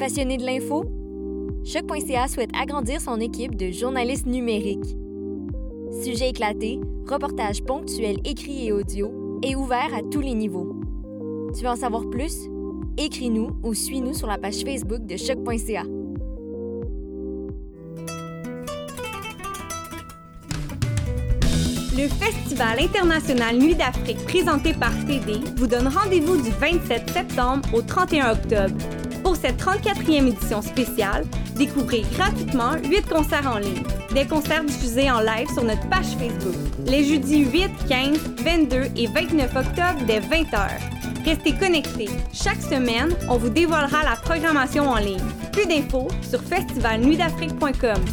[0.00, 0.86] Passionné de l'info?
[1.62, 4.96] Choc.ca souhaite agrandir son équipe de journalistes numériques.
[6.02, 10.80] Sujets éclatés, reportages ponctuels écrits et audio et ouverts à tous les niveaux.
[11.54, 12.48] Tu veux en savoir plus?
[12.96, 15.82] Écris-nous ou suis-nous sur la page Facebook de Choc.ca.
[21.92, 27.82] Le Festival international Nuit d'Afrique présenté par TD vous donne rendez-vous du 27 septembre au
[27.82, 28.76] 31 octobre.
[29.30, 33.84] Pour cette 34e édition spéciale, découvrez gratuitement 8 concerts en ligne.
[34.12, 36.56] Des concerts diffusés en live sur notre page Facebook.
[36.84, 40.68] Les jeudis 8, 15, 22 et 29 octobre dès 20h.
[41.24, 42.08] Restez connectés.
[42.32, 45.22] Chaque semaine, on vous dévoilera la programmation en ligne.
[45.52, 48.04] Plus d'infos sur festivalnuitdafrique.com.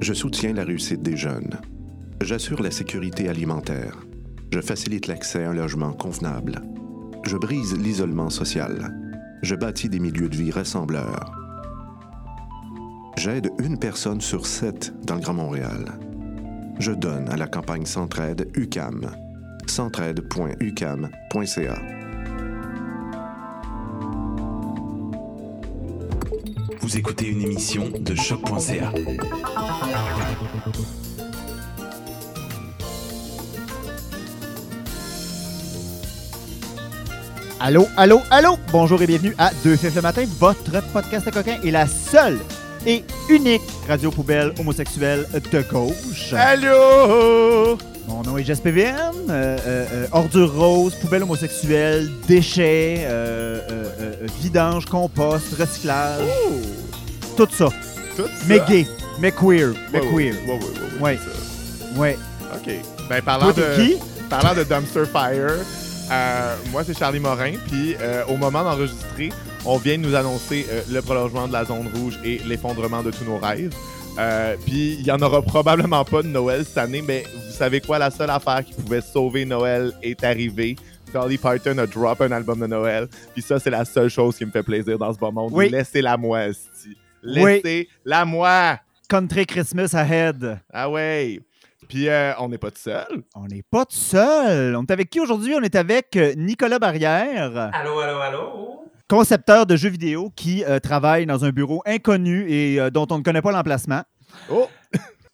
[0.00, 1.60] Je soutiens la réussite des jeunes.
[2.20, 3.98] J'assure la sécurité alimentaire.
[4.52, 6.60] Je facilite l'accès à un logement convenable.
[7.24, 8.94] Je brise l'isolement social.
[9.42, 11.32] Je bâtis des milieux de vie rassembleurs.
[13.16, 15.98] J'aide une personne sur sept dans le Grand Montréal.
[16.78, 19.10] Je donne à la campagne Centraide UCAM.
[19.66, 21.78] centraide.ucam.ca.
[26.80, 28.92] Vous écoutez une émission de choc.ca.
[37.60, 38.58] Allô, allô, allô!
[38.72, 42.38] Bonjour et bienvenue à 2 Fifs le matin, votre podcast à coquin et la seule
[42.86, 46.32] et unique radio poubelle homosexuelle de gauche.
[46.32, 47.76] Allô?
[48.08, 48.94] Mon nom est Jess PVN,
[49.28, 53.06] euh, euh, euh, ordure rose, poubelle homosexuelle, déchets,
[54.40, 56.22] vidange, compost, recyclage,
[57.36, 57.68] tout ça.
[58.16, 58.64] Tout Mais ça?
[58.64, 58.86] gay,
[59.20, 60.34] mais queer, mais Ouais, queer.
[60.46, 61.18] Ouais, ouais, ouais, ouais, Ouais.
[61.22, 62.00] c'est ça.
[62.00, 62.18] Ouais.
[62.54, 62.72] OK.
[63.08, 63.96] Ben, parlant Toi, de, qui?
[64.30, 65.54] parlant de Dumpster Fire,
[66.10, 67.52] euh, moi, c'est Charlie Morin.
[67.68, 69.30] Puis, euh, au moment d'enregistrer,
[69.64, 73.10] on vient de nous annoncer euh, le prolongement de la zone rouge et l'effondrement de
[73.10, 73.74] tous nos rêves.
[74.18, 77.80] Euh, puis, il y en aura probablement pas de Noël cette année, mais vous savez
[77.80, 77.98] quoi?
[77.98, 80.76] La seule affaire qui pouvait sauver Noël est arrivée.
[81.12, 83.08] Dolly Parton a drop un album de Noël.
[83.32, 85.50] Puis ça, c'est la seule chose qui me fait plaisir dans ce bon monde.
[85.52, 85.68] Oui.
[85.68, 86.46] Laissez-la moi.
[87.22, 88.78] Laissez-la moi.
[89.08, 90.60] Country Christmas ahead.
[90.72, 91.40] Ah ouais.
[91.90, 93.24] Puis euh, on n'est pas tout seul.
[93.34, 94.76] On n'est pas tout seul.
[94.76, 95.54] On est avec qui aujourd'hui?
[95.56, 98.84] On est avec euh, Nicolas Barrière, Allô, allô, allô?
[99.08, 103.18] concepteur de jeux vidéo qui euh, travaille dans un bureau inconnu et euh, dont on
[103.18, 104.02] ne connaît pas l'emplacement.
[104.48, 104.68] Oh,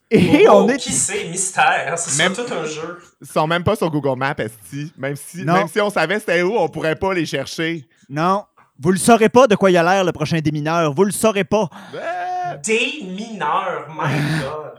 [0.09, 1.25] Et Oh, on est Qui c'est?
[1.29, 1.93] Mystère.
[1.99, 2.97] C'est Même- tout un jeu.
[3.21, 4.91] ils sont même pas sur Google Maps, esti.
[4.97, 5.53] Même si, Non.
[5.53, 7.85] même si on savait c'était où, on pourrait pas les chercher.
[8.09, 8.45] Non,
[8.79, 10.91] vous le saurez pas de quoi il a l'air le prochain démineur.
[10.95, 11.69] Vous le saurez pas.
[12.63, 14.73] Des mineurs, my god.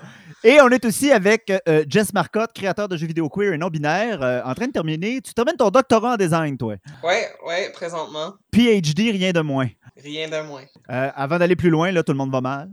[0.45, 3.69] Et on est aussi avec euh, Jess Marcotte, créateur de jeux vidéo queer et non
[3.69, 5.21] binaire, euh, en train de terminer.
[5.21, 6.77] Tu termines ton doctorat en design, toi.
[7.03, 9.69] Ouais, ouais, présentement, PhD, rien de moins.
[10.03, 10.63] rien de moins.
[10.91, 12.71] Euh, avant d'aller plus loin, là, tout le monde va mal.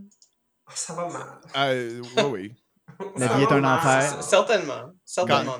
[0.72, 1.22] Ça va mal.
[1.56, 2.52] Euh, oui, oui.
[3.18, 3.78] La vie est un mal.
[3.78, 4.02] enfer.
[4.02, 4.92] C- Certainement,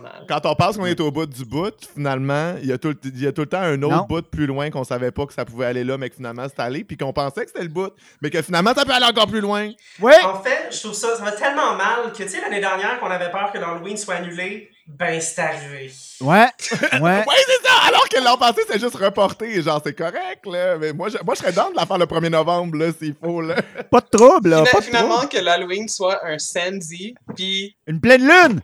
[0.03, 0.25] mal.
[0.29, 3.23] Quand on pense qu'on est au bout du bout, finalement, il y, a tout, il
[3.23, 4.07] y a tout le temps un autre Non.
[4.09, 6.61] bout plus loin qu'on savait pas que ça pouvait aller là, mais que finalement c'est
[6.62, 9.29] allé, puis qu'on pensait que c'était le bout, mais que finalement ça peut aller encore
[9.29, 9.71] plus loin.
[10.01, 10.12] Oui!
[10.25, 13.11] En fait, je trouve ça, ça va tellement mal que, tu sais, l'année dernière, qu'on
[13.11, 15.91] avait peur que l'Halloween soit annulé, ben, c'est arrivé.
[16.21, 16.47] Ouais,
[17.01, 17.25] ouais.
[17.27, 17.73] Oui, c'est ça!
[17.89, 19.61] Alors que l'an passé, c'est juste reporté.
[19.61, 20.77] Genre, c'est correct, là.
[20.79, 23.15] Mais moi, je, moi, je serais dans de la faire le 1er novembre, là, s'il
[23.21, 23.56] faut, là.
[23.91, 24.62] Pas de trouble, là.
[24.71, 25.29] Pas de finalement, trouble.
[25.29, 28.61] que l'Halloween soit un samedi, puis Une pleine lune!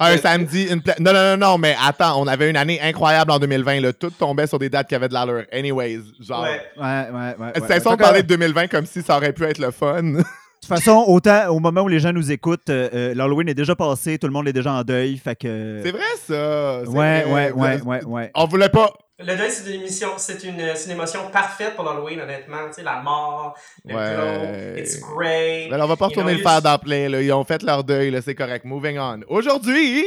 [0.00, 3.30] Un samedi, une pla- Non, non, non, non, mais attends, on avait une année incroyable
[3.30, 3.92] en 2020, là.
[3.92, 5.44] Tout tombait sur des dates qui avaient de l'allure.
[5.52, 6.42] Anyways, genre.
[6.42, 6.60] Ouais.
[6.76, 7.52] Ouais, ouais, ouais.
[7.68, 10.02] C'est Fait que, parler de 2020 comme si ça aurait pu être le fun.
[10.62, 13.54] De toute façon, autant au moment où les gens nous écoutent, euh, euh, l'Halloween est
[13.54, 15.80] déjà passé, tout le monde est déjà en deuil, fait que...
[15.84, 16.82] c'est vrai, ça.
[16.88, 17.24] Ouais, vrai.
[17.24, 18.30] ouais, ouais, ouais, ouais.
[18.36, 18.92] On voulait pas.
[19.18, 20.58] Le deuil, c'est une émission, c'est une,
[20.90, 22.66] émotion parfaite pour l'Halloween, honnêtement.
[22.68, 23.54] Tu sais, la mort,
[23.84, 24.74] le Ouais.
[24.74, 25.70] glow, it's great.
[25.70, 27.22] Ben, on va pas You retourner know, le faire dans plein, là.
[27.22, 28.20] Ils ont fait leur deuil, là.
[28.22, 28.64] C'est correct.
[28.64, 29.20] Moving on.
[29.28, 30.06] Aujourd'hui,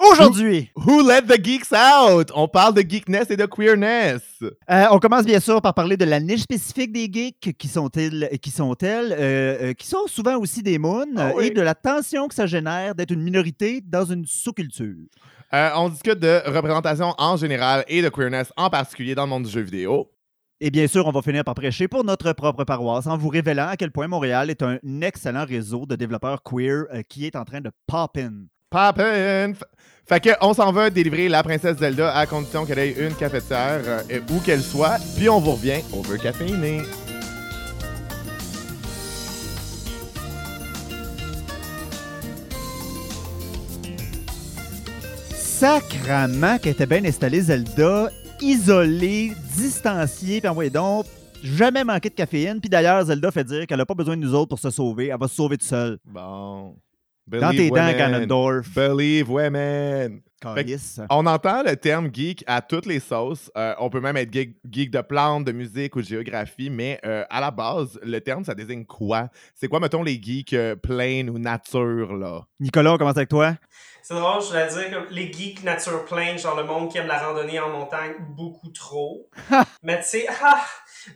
[0.00, 2.30] Aujourd'hui, Who Let the Geeks Out?
[2.32, 4.22] On parle de geekness et de queerness.
[4.40, 8.28] euh, on commence bien sûr par parler de la niche spécifique des geeks, qui sont-ils,
[8.40, 9.16] qui sont-elles, euh,
[9.70, 11.46] euh, qui sont souvent aussi des moons, Ah euh, oui.
[11.46, 14.94] et de la tension que ça génère d'être une minorité dans une sous-culture.
[15.54, 19.44] Euh, on discute de représentation en général et de queerness en particulier dans le monde
[19.44, 20.10] du jeu vidéo.
[20.60, 23.68] Et bien sûr, on va finir par prêcher pour notre propre paroisse en vous révélant
[23.68, 27.44] à quel point Montréal est un excellent réseau de développeurs queer euh, qui est en
[27.44, 28.32] train de pop in.
[28.70, 29.52] Poppin'!
[29.52, 29.62] F-
[30.06, 33.80] Fait que on s'en va délivrer la princesse Zelda à condition qu'elle ait une cafetière
[33.86, 36.82] euh, où qu'elle soit, puis on vous revient over caféiné.
[45.58, 48.10] Sacrament qu'elle était bien installée, Zelda,
[48.40, 51.06] isolée, distanciée, puis envoyez donc,
[51.42, 52.60] jamais manqué de caféine.
[52.60, 55.08] Puis d'ailleurs, Zelda fait dire qu'elle n'a pas besoin de nous autres pour se sauver,
[55.08, 55.98] elle va se sauver toute seule.
[56.04, 56.76] Bon.
[57.26, 57.74] Dans tes dents.
[57.74, 58.72] Ganondorf.
[58.72, 60.20] Believe women.
[61.10, 63.50] On entend le terme geek à toutes les sauces.
[63.56, 67.00] Euh, on peut même être geek, geek de plantes, de musique ou de géographie, mais
[67.04, 69.28] euh, à la base, le terme, ça désigne quoi?
[69.54, 72.42] C'est quoi, mettons, les geeks euh, plain ou nature, là?
[72.60, 73.54] Nicolas, on commence avec toi.
[74.02, 77.08] C'est drôle, je voulais dire que les geeks nature plain, genre le monde qui aime
[77.08, 79.28] la randonnée en montagne, beaucoup trop.
[79.82, 80.64] mais tu sais, ah,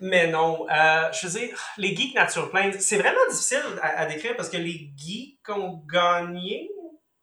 [0.01, 0.67] mais non.
[0.69, 4.51] Euh, je veux dire, les geeks nature plain, c'est vraiment difficile à, à décrire parce
[4.51, 6.69] que les geeks ont gagné.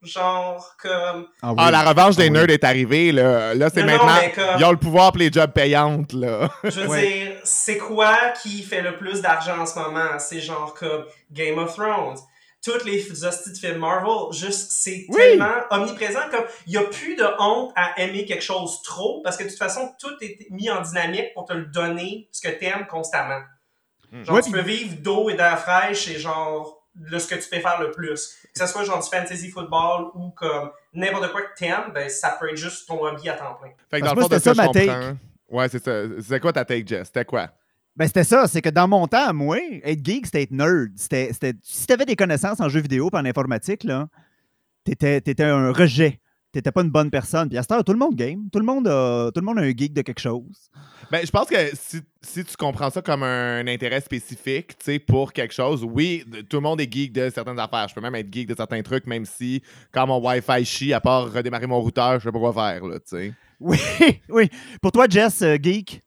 [0.01, 1.28] Genre comme.
[1.42, 1.56] Ah, oui.
[1.57, 2.31] Ah, la revanche des Ah oui.
[2.31, 3.54] nerds est arrivée, là.
[3.54, 4.31] Là, c'est Non, non, maintenant.
[4.34, 6.50] comme- Ils ont le pouvoir pour les jobs payantes, là.
[6.63, 7.07] Je veux Ouais.
[7.07, 10.18] dire, c'est quoi qui fait le plus d'argent en ce moment?
[10.18, 12.18] C'est genre comme Game of Thrones.
[12.63, 15.16] Toutes les hosties de films Marvel, juste, c'est Oui.
[15.18, 19.38] tellement omniprésent comme il n'y a plus de honte à aimer quelque chose trop parce
[19.38, 22.54] que de toute façon, tout est mis en dynamique pour te le donner ce que
[22.54, 23.40] t'aimes constamment.
[24.24, 27.36] Genre, Ouais, tu puis- peux vivre d'eau et d'air fraîche et genre, le, ce que
[27.36, 28.38] tu peux faire le plus.
[28.54, 32.38] Que ce soit genre du fantasy football ou comme n'importe quoi que t'aimes, ben ça
[32.40, 33.69] peut être juste ton hobby à temps plein.
[33.90, 35.18] Fait que Parce dans le fond, de c'était ça, je ma comprends.
[35.50, 35.92] Ouais, c'est ça.
[36.22, 37.07] C'est quoi ta take, Jess?
[37.07, 37.50] C'était quoi?
[37.96, 40.92] Ben, c'était ça, c'est que dans mon temps, moi, être geek, c'était être nerd.
[40.96, 44.07] C'était, c'était- si t'avais des connaissances en jeux vidéo et en informatique, là,
[44.84, 46.19] t'étais, t'étais un rejet.
[46.51, 47.48] T'étais pas une bonne personne.
[47.48, 48.50] Puis à cette heure, tout le monde game.
[48.51, 50.72] Tout le monde a, tout le monde a un geek de quelque chose.
[51.12, 55.00] Ben, je pense que si, si tu comprends ça comme un intérêt spécifique, tu sais,
[55.00, 57.88] pour quelque chose, oui, tout le monde est geek de certaines affaires.
[57.88, 59.62] Je peux même être geek de certains trucs, même si,
[59.92, 63.00] quand mon Wi-Fi chie, à part redémarrer mon routeur, je sais pas quoi faire, là,
[63.00, 63.34] tu sais.
[63.60, 63.78] Oui,
[64.30, 64.50] oui.
[64.81, 66.02] Pour toi, Jess, euh, geek,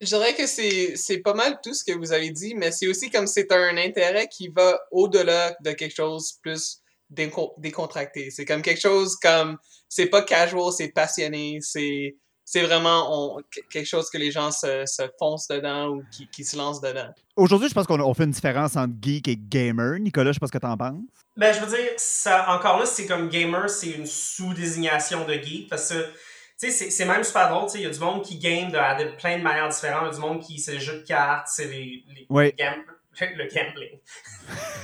[0.00, 2.86] Je dirais que c'est c'est pas mal tout ce que vous avez dit, mais c'est
[2.86, 8.30] aussi comme c'est un intérêt qui va au-delà de quelque chose plus décontracté.
[8.30, 9.56] C'est comme quelque chose comme
[9.88, 14.50] c'est pas casual, c'est passionné, c'est c'est vraiment on- que- quelque chose que les gens
[14.50, 17.10] se, se foncent dedans ou qui, qui se lancent dedans.
[17.36, 19.98] aujourd'hui, je pense qu'on on fait une différence entre geek et gamer.
[19.98, 21.02] Nicolas, je sais pas ce que t'en penses.
[21.36, 25.68] Ben, je veux dire, ça, encore là, c'est comme gamer, c'est une sous-désignation de geek,
[25.68, 26.10] parce que, tu
[26.56, 28.70] sais, c'est- c'est même super drôle, tu sais, il y a du monde qui game
[28.70, 31.00] de, de plein de manières différentes, il y a du monde qui, c'est les jeux
[31.00, 32.52] de cartes, c'est les, les Oui.
[32.58, 32.82] gam-
[33.20, 34.00] le gambling.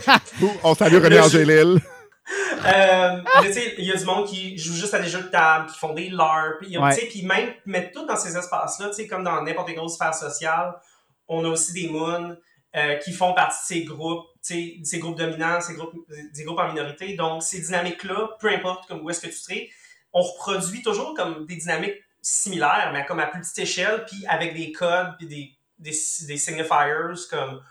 [0.63, 1.81] On salue René Angélil.
[2.67, 5.29] Euh, tu sais, il y a du monde qui joue juste à des jeux de
[5.29, 7.07] table, qui font des LARP, a- Ouais.
[7.11, 10.15] puis même mettre tout dans ces espaces-là, tu sais, comme dans n'importe quelle grosse sphère
[10.15, 10.75] sociale,
[11.29, 12.37] on a aussi des moons
[12.77, 15.95] euh, qui font partie de ces groupes, tu sais, ces groupes dominants, ces groupes,
[16.35, 17.15] des groupes en minorité.
[17.15, 19.69] Donc, ces dynamiques-là, peu importe comme où est-ce que tu serais,
[20.15, 24.55] on reproduit toujours comme des dynamiques similaires, mais comme à plus petite échelle, puis avec
[24.55, 26.67] des codes, puis des, des, des signifiers
[27.31, 27.63] comme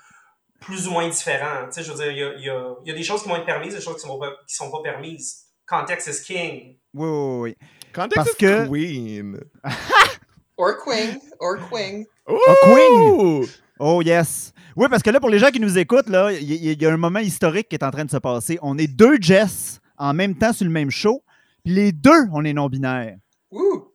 [0.65, 1.65] plus ou moins différents.
[1.67, 3.03] Tu sais, je veux dire, il y a, il y, a, il y a des
[3.03, 5.45] choses qui vont être permises, des choses qui sont pas, qui sont pas permises.
[5.67, 6.77] Context is king.
[6.93, 7.55] Oui, oui, oui.
[7.93, 9.39] Context Parce is que- Queen.
[10.57, 12.05] Or Queen, or Queen.
[12.29, 12.37] Ouh!
[12.63, 13.45] Queen!
[13.79, 14.53] Oh yes.
[14.75, 16.85] Oui, parce que là, pour les gens qui nous écoutent, là, il y, il y
[16.85, 18.59] a un moment historique qui est en train de se passer.
[18.61, 21.23] On est deux Jess en même temps sur le même show,
[21.63, 23.17] puis les deux, on est non-binaires.
[23.51, 23.92] Ouh!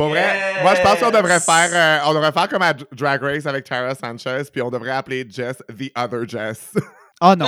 [0.00, 3.20] Pour vrai, moi je pense qu'on devrait faire euh, on devrait faire comme à Drag
[3.22, 6.72] Race avec Tara Sanchez, puis on devrait appeler Jess The Other Jess.
[7.20, 7.46] Ah non.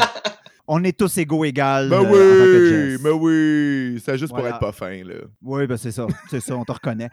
[0.68, 1.88] on est tous égaux égales.
[1.88, 3.00] ben euh, oui, Jess.
[3.02, 4.48] mais oui, c'est juste Voilà.
[4.48, 5.14] pour être pas fin là.
[5.40, 6.06] Oui, ben c'est ça.
[6.30, 7.08] C'est ça, on te reconnaît.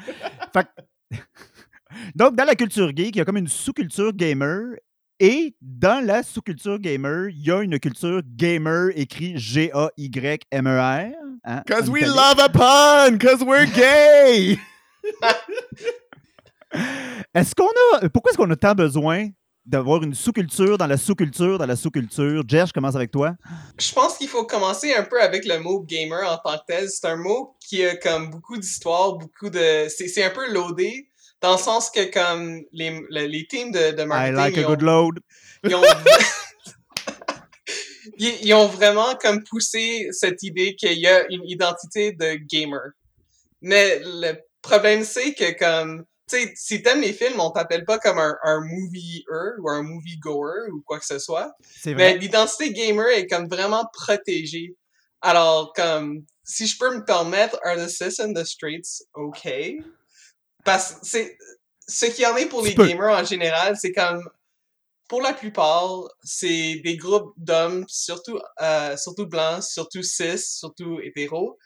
[0.53, 0.65] Fait
[1.11, 1.17] que-
[2.15, 4.75] Donc, dans la culture geek, il y a comme une sous-culture gamer.
[5.21, 11.11] Et dans la sous-culture gamer, il y a une culture gamer écrit G-A-Y-M-E-R.
[11.45, 12.15] hein, Cause en we italique.
[12.15, 14.57] love a pun, cause we're gay.
[17.33, 18.09] Est-ce qu'on a.
[18.09, 19.27] Pourquoi est-ce qu'on a tant besoin
[19.65, 22.43] d'avoir une sous-culture dans la sous-culture dans la sous-culture?
[22.47, 23.35] Jess, je commence avec toi.
[23.79, 26.89] Je pense qu'il faut commencer un peu avec le mot gamer en tant que tel.
[26.89, 29.87] C'est un mot qui a comme beaucoup d'histoire, beaucoup de.
[29.89, 31.09] C'est un peu loadé,
[31.41, 34.35] dans le sens que comme les, le- les teams de, de I marketing.
[34.35, 35.19] like a ils ont- good load.
[35.63, 35.83] ils ont,
[38.17, 42.91] ils, ils ont vraiment comme poussé cette idée qu'il y a une identité de gamer.
[43.61, 44.33] Mais le
[44.69, 48.35] problème, c'est que comme, tu sais, si t'aimes les films, on t'appelle pas comme un,
[48.43, 51.51] un ou un movie goer ou quoi que ce soit.
[51.85, 54.75] Mais l'identité gamer est comme vraiment protégée.
[55.21, 59.79] Alors, comme, si je peux me permettre, are the cis in the streets okay?
[60.63, 61.37] Parce que c'est,
[61.87, 64.29] ce qu'il y en est pour les gamers en général, c'est comme
[65.09, 71.57] pour la plupart, c'est des groupes d'hommes, surtout euh, surtout blancs, surtout cis, surtout hétéros,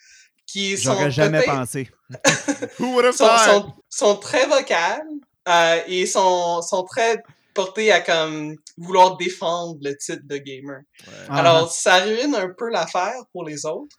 [0.53, 1.89] qui sont J'aurais jamais pensé.
[2.79, 3.49] Who would have sont, thought?
[3.49, 5.01] sont, sont très vocales
[5.49, 7.23] euh, et sont, sont très
[7.55, 10.81] portés à comme vouloir défendre le titre de gamer.
[11.27, 13.97] Alors, ça ruine un peu l'affaire pour les autres.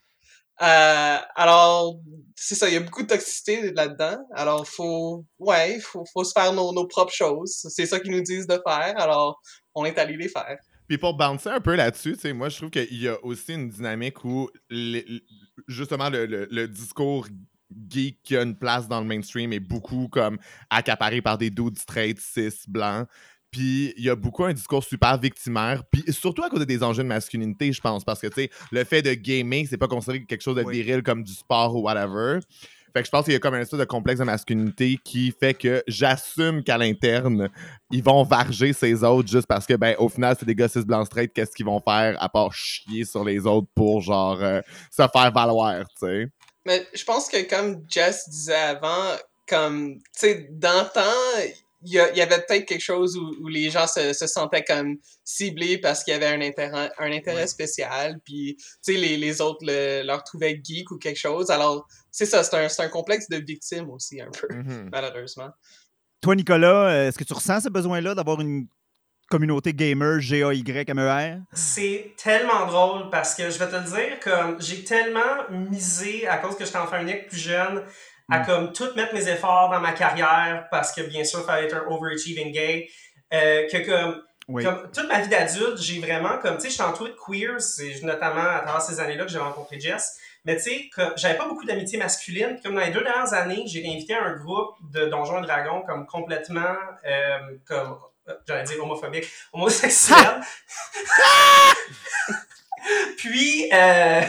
[0.62, 1.96] Euh, alors,
[2.36, 4.18] c'est ça, il y a beaucoup de toxicité là-dedans.
[4.32, 7.66] Alors, faut, ouais, faut, faut se faire nos, nos propres choses.
[7.68, 8.94] C'est ça qu'ils nous disent de faire.
[8.96, 9.40] Alors,
[9.74, 10.56] on est allé les faire.
[10.88, 13.54] Puis pour bouncer un peu là-dessus, tu sais, moi, je trouve qu'il y a aussi
[13.54, 14.50] une dynamique où,
[15.68, 17.26] justement, le, le- le discours
[17.88, 20.38] geek qui a une place dans le mainstream est beaucoup comme
[20.70, 23.06] accaparé par des dudes straight, cis, blancs.
[23.50, 27.04] Puis il y a beaucoup un discours super victimaire, puis surtout à cause des enjeux
[27.04, 30.24] de masculinité, je pense, parce que, tu sais, le fait de gamer, c'est pas considéré
[30.24, 30.82] quelque chose de Oui.
[30.82, 32.40] viril comme du sport ou whatever.
[32.94, 35.32] Fait que je pense qu'il y a comme un espèce de complexe de masculinité qui
[35.32, 37.50] fait que j'assume qu'à l'interne,
[37.90, 40.84] ils vont varger ces autres juste parce que, ben, au final, c'est des gars cis
[40.84, 44.60] blancs straight, qu'est-ce qu'ils vont faire à part chier sur les autres pour, genre, euh,
[44.92, 46.28] se faire valoir, tu sais?
[46.64, 49.16] Mais je pense que comme Jess disait avant,
[49.48, 51.00] comme, tu sais, d'antan,
[51.84, 55.78] il y, avait peut-être quelque chose où, où les gens se, se sentaient comme ciblés
[55.78, 59.60] parce qu'il y avait un intérêt, un intérêt spécial, puis, tu sais, les, les autres
[59.62, 61.50] le- leur trouvaient geek ou quelque chose.
[61.50, 64.88] Alors, c'est ça, c'est un, complexe de victime aussi, un peu, Mhm.
[64.90, 65.50] malheureusement.
[66.20, 68.66] Toi, Nicolas, est-ce que tu ressens ce besoin-là d'avoir une
[69.28, 71.38] communauté gamer G-A-Y-M-E-R?
[71.52, 76.38] C'est tellement drôle parce que je vais te le dire, comme j'ai tellement misé à
[76.38, 77.82] cause que j'étais enfant unique plus jeune
[78.30, 78.46] à Mm.
[78.46, 81.76] comme tout mettre mes efforts dans ma carrière parce que bien sûr, il fallait être
[81.76, 82.88] un overachieving gay.
[83.32, 84.62] euh, que comme, Oui.
[84.62, 88.00] comme toute ma vie d'adulte, j'ai vraiment comme, tu sais, j'étais entouré de queers, c'est
[88.02, 90.16] notamment à travers ces années-là que j'ai rencontré Jess.
[90.44, 92.60] Mais tu sais, j'avais pas beaucoup d'amitié masculine.
[92.62, 96.06] Comme dans les deux dernières années, j'ai invité un groupe de Donjons et Dragons comme
[96.06, 96.76] complètement,
[97.06, 97.98] euh, comme,
[98.46, 100.40] j'allais dire homophobique, homosexuel.
[103.16, 104.20] Puis, euh,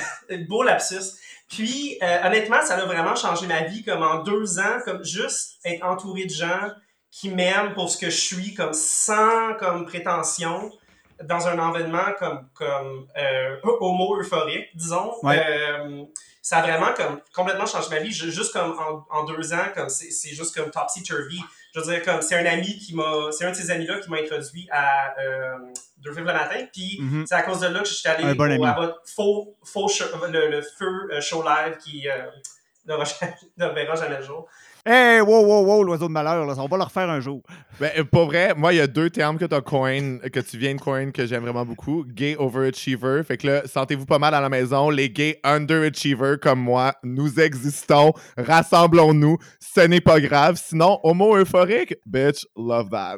[0.48, 1.20] beau lapsus.
[1.48, 5.60] Puis, euh, honnêtement, ça a vraiment changé ma vie, comme en deux ans, comme juste
[5.64, 6.70] être entouré de gens
[7.12, 10.72] qui m'aiment pour ce que je suis, comme sans comme prétention,
[11.24, 15.14] dans un environnement comme, comme euh, homo-euphorique, disons.
[15.24, 15.42] Ouais.
[15.48, 16.04] Euh,
[16.42, 19.68] ça a vraiment comme complètement changé ma vie, ju- juste comme en, en deux ans,
[19.74, 21.42] comme c'est c'est juste comme topsy-turvy.
[21.74, 24.10] Je veux dire, comme c'est un ami qui m'a, c'est un de ces amis-là qui
[24.10, 25.58] m'a introduit à euh,
[26.04, 27.26] Deux Vivres le matin, puis Mhm.
[27.28, 28.66] c'est à cause de là que je suis allé Un bon au, ami.
[28.66, 32.14] à votre faux, faux show- le, le feu euh, show live qui euh,
[33.58, 34.48] ne, verra jamais le jour.
[34.88, 37.42] Hey, wow, wow, wow, l'oiseau de malheur, là, on va le refaire un jour.
[37.80, 40.60] Ben, euh, pas vrai, moi, il y a deux termes que, t'as coin, que tu
[40.60, 42.06] viens de coin que j'aime vraiment beaucoup.
[42.08, 43.24] Gay overachiever.
[43.24, 44.92] Fait que là, sentez-vous pas mal à la maison.
[44.92, 48.14] Les gays underachievers comme moi, nous existons.
[48.38, 49.38] Rassemblons-nous.
[49.60, 50.62] Ce n'est pas grave.
[50.64, 53.18] Sinon, homo euphorique, bitch, love that.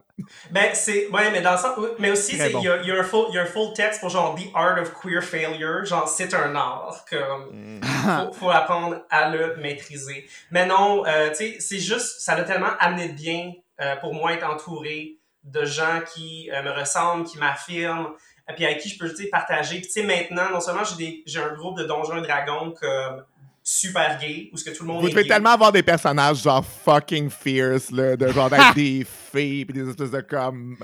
[0.52, 1.08] Ben, c'est.
[1.10, 1.78] Ouais, mais dans le sens.
[2.00, 2.62] Mais aussi, il bon.
[2.62, 5.24] y, a, y a y a un full texte pour genre The Art of Queer
[5.24, 5.86] Failure.
[5.86, 7.06] Genre, c'est un art.
[7.10, 7.80] Comme.
[7.84, 10.28] faut, faut apprendre à le maîtriser.
[10.52, 12.20] Mais non, euh, tu sais, c'est juste.
[12.22, 16.62] Ça l'a tellement amené de bien euh, pour moi être entouré de gens qui euh,
[16.64, 18.10] me ressemblent, qui m'affirment,
[18.50, 19.78] et puis avec qui je peux, tu sais, partager.
[19.78, 22.74] Puis, tu sais, maintenant, non seulement j'ai des- j'ai un groupe de Donjons et Dragons
[22.80, 23.24] comme
[23.70, 25.30] super gay, où ce que tout le monde Vous est devez gay.
[25.30, 29.90] tellement avoir des personnages genre fucking fierce, là, de genre d'être des filles pis des
[29.90, 30.78] espèces de comme.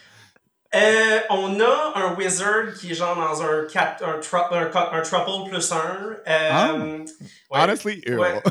[0.75, 5.02] Euh, on a un wizard qui est genre dans un, cap, un, tru- un, un
[5.02, 5.78] triple plus un.
[5.78, 6.74] Euh, Ah.
[6.74, 7.06] ouais.
[7.52, 8.18] Honestly, ew.
[8.20, 8.42] Ouais.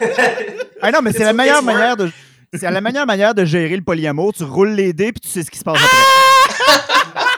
[0.82, 2.10] Ah non, mais c'est la meilleure manière de.
[2.54, 4.32] C'est la meilleure manière de gérer le polyamour.
[4.32, 7.22] Tu roules les dés puis tu sais ce qui se passe après.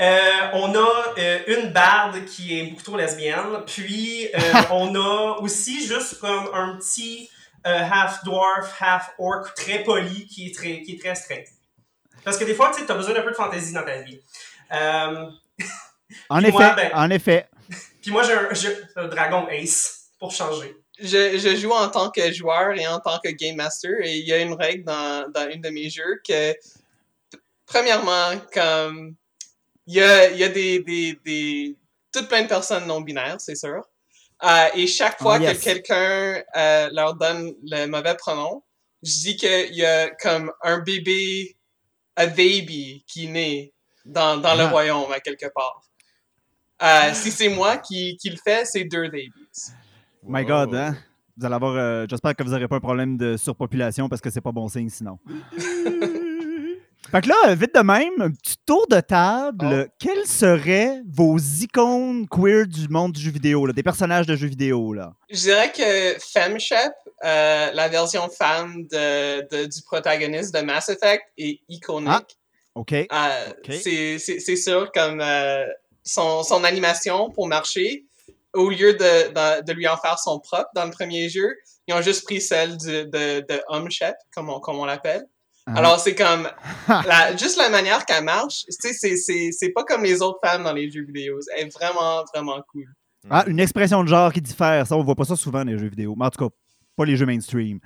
[0.00, 3.62] Euh, on a euh, une barde qui est beaucoup trop lesbienne.
[3.66, 4.38] Puis, euh,
[4.70, 7.30] on a aussi juste comme un petit
[7.66, 11.48] euh, half dwarf, half orc très poli qui est très, qui est très straight.
[12.24, 14.20] Parce que des fois, tu sais, as besoin d'un peu de fantaisie dans ta vie.
[14.72, 15.30] Euh,
[16.28, 17.48] En effet, moi, ben- en effet.
[18.00, 20.76] puis moi, j'ai un, j'ai un dragon ace pour changer.
[21.00, 24.26] Je, je joue en tant que joueur et en tant que game master et il
[24.26, 26.54] y a une règle dans, dans une de mes jeux que
[27.66, 29.16] premièrement comme
[29.86, 31.76] il y a, il y a des, des, des
[32.12, 33.82] toutes plein de personnes non binaires c'est sûr
[34.44, 35.58] Euh, et chaque fois Ah, yes.
[35.58, 38.62] que quelqu'un euh, leur donne le mauvais pronom
[39.02, 41.56] je dis qu'il y a comme un bébé
[42.16, 43.72] a baby qui naît
[44.04, 44.70] dans, dans le Ah.
[44.70, 45.78] royaume à quelque part
[46.82, 49.32] Euh, si c'est moi qui, qui le fait c'est deux babies
[50.28, 50.92] My God, hein?
[51.38, 51.74] Vous allez avoir.
[51.76, 54.66] euh, J'espère que vous n'aurez pas un problème de surpopulation parce que c'est pas bon
[54.68, 55.18] signe sinon.
[57.10, 59.86] Fait que là, vite de même, un petit tour de table.
[59.86, 59.92] Oh.
[59.98, 64.48] Quels seraient vos icônes queer du monde du jeu vidéo, là, des personnages de jeux
[64.48, 64.92] vidéo?
[64.92, 65.12] Là?
[65.30, 66.92] Je dirais que FemShep,
[67.24, 72.10] euh, la version femme de, de- du protagoniste de Mass Effect, est iconique.
[72.10, 72.22] Ah,
[72.74, 72.92] OK.
[72.92, 73.06] Euh,
[73.58, 73.72] Ok.
[73.82, 75.64] c'est- sûr, comme euh,
[76.02, 78.04] son, son animation pour marcher,
[78.52, 81.54] au lieu de, de, de lui en faire son propre dans le premier jeu,
[81.86, 85.24] ils ont juste pris celle de, de Homme Shep, comme on, comme on l'appelle.
[85.66, 85.78] Ah.
[85.78, 86.48] Alors, c'est comme,
[86.88, 90.38] la, juste la manière qu'elle marche, tu sais, c'est- c'est c'est pas comme les autres
[90.44, 91.38] femmes dans les jeux vidéo.
[91.56, 92.86] Elle est vraiment, vraiment cool.
[93.28, 94.86] Ah, une expression de genre qui diffère.
[94.86, 96.14] Ça, on voit pas ça souvent dans les jeux vidéo.
[96.16, 96.54] Mais en tout cas,
[96.96, 97.80] pas les jeux mainstream.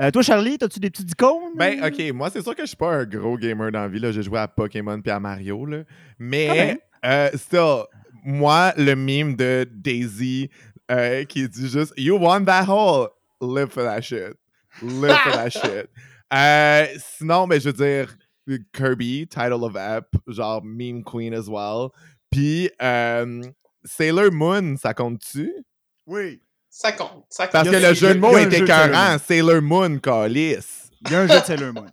[0.00, 1.52] Euh, toi, Charlie, as-tu des petites icônes?
[1.56, 4.00] Ben, ok, moi, c'est sûr que je suis pas un gros gamer dans la vie.
[4.12, 5.66] J'ai joué à Pokémon puis à Mario.
[5.66, 5.82] Là.
[6.18, 6.78] Mais, même.
[7.04, 7.82] euh, still,
[8.24, 10.48] moi, le meme de Daisy
[10.90, 13.08] euh, qui dit juste You want that hole?
[13.42, 14.34] Live for that shit.
[14.82, 15.90] Live for that shit.
[16.32, 18.16] Euh, sinon, ben, je veux dire,
[18.72, 21.88] Kirby, Title of App, genre meme queen as well.
[22.30, 23.42] Puis, euh,
[23.84, 25.52] Sailor Moon, ça compte-tu?
[26.06, 26.40] Oui.
[26.70, 27.24] Ça compte.
[27.30, 27.52] Ça compte.
[27.52, 29.18] Parce que le jeu de mots est écœurant.
[29.18, 30.90] Sailor Moon, calice.
[31.02, 31.86] Il y a un jeu de Sailor Moon.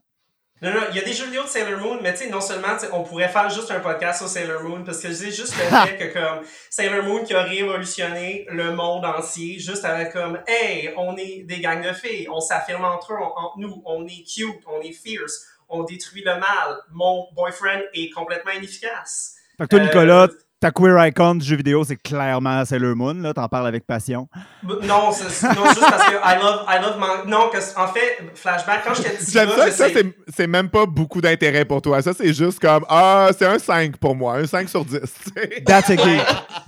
[0.66, 2.42] Non, non, il y a des jeux vidéo de Sailor Moon, mais tu sais, non
[2.42, 5.32] seulement, tu sais, on pourrait faire juste un podcast sur Sailor Moon, parce que c'est
[5.32, 10.12] juste le fait que, comme, Sailor Moon qui a révolutionné le monde entier, juste avec
[10.14, 13.82] comme, hey, on est des gangs de filles, on s'affirme entre eux, on- entre nous,
[13.86, 19.36] on est cute, on est fierce, on détruit le mal, mon boyfriend est complètement inefficace.
[19.58, 20.28] Fait que toi, Euh, Nicolas,
[20.66, 23.14] ta queer icon du jeu vidéo, c'est clairement Sailor Moon.
[23.22, 24.28] Là, t'en parles avec passion.
[24.66, 27.88] B- Non, c'est non, juste parce que I love, I love man- Non, que, en
[27.88, 32.02] fait, flashback, quand j'étais petit, J'aime ça c'est- c'est même pas beaucoup d'intérêt pour toi.
[32.02, 35.00] Ça, c'est juste comme, ah, c'est un 5 pour moi, un 5 sur 10.
[35.02, 35.62] tu sais.
[35.68, 36.22] That's a geek.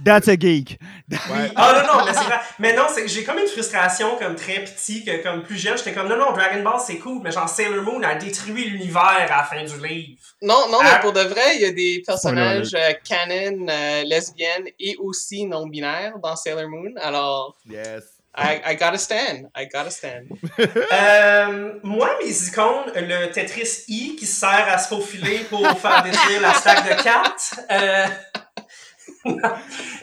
[0.06, 0.80] That's a geek.
[1.12, 1.51] Ouais.
[1.56, 2.36] Ah non, non, mais c'est vrai.
[2.60, 5.75] Mais non, c'est que j'ai comme une frustration comme très petit, que comme plus jeune,
[5.75, 9.01] j'étais comme non, non, Dragon Ball c'est cool, mais genre Sailor Moon a détruit l'univers
[9.08, 10.20] à la fin du livre.
[10.44, 10.86] Non, non, Ah.
[10.94, 15.46] mais pour de vrai, il y a des personnages euh, canon, euh, lesbiennes et aussi
[15.46, 16.94] non-binaires dans Sailor Moon.
[17.01, 18.03] Alors, Yes.
[18.39, 19.50] I, I gotta stand.
[19.58, 20.27] I gotta stand.
[20.94, 26.41] Euh, moi, mes icônes, le Tetris I qui sert à se faufiler pour faire détruire
[26.41, 27.54] la stack de cartes.
[27.71, 28.06] Euh,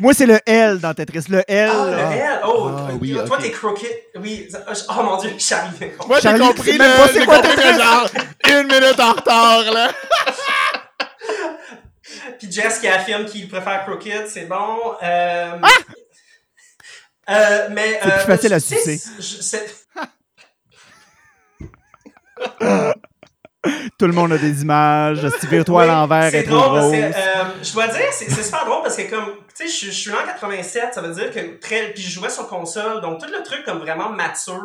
[0.00, 1.24] Moi, c'est le L dans Tetris.
[1.28, 1.70] Le L.
[1.72, 2.10] ah, le là.
[2.16, 2.40] L.
[2.44, 3.42] Oh, Ah, toi, oui, toi, ok.
[3.42, 3.90] t'es crooked.
[4.20, 4.48] Oui.
[4.90, 5.92] Oh mon dieu, j'arrive.
[6.06, 7.78] Moi, j'ai Charlie, compris, c'est même pas c'est j'ai quoi compris Tetris.
[7.78, 8.08] genre
[8.48, 9.90] une minute en retard, là.
[12.38, 14.94] Puis Jess qui affirme qu'il préfère Crooked, c'est bon.
[15.02, 15.68] Euh, Ah!
[17.30, 19.00] euh, mais, C'est euh, plus facile à sucer.
[23.98, 25.26] Tout le monde a des images.
[25.40, 26.92] Si vire-toi à l'envers c'est est trop drôle parce rose.
[26.92, 29.90] que, euh, je dois dire, c'est c'est super drôle parce que comme, tu sais, je,
[29.90, 33.00] je suis né en 87, ça veut dire que très, puis je jouais sur console,
[33.00, 34.60] donc tout le truc comme vraiment mature,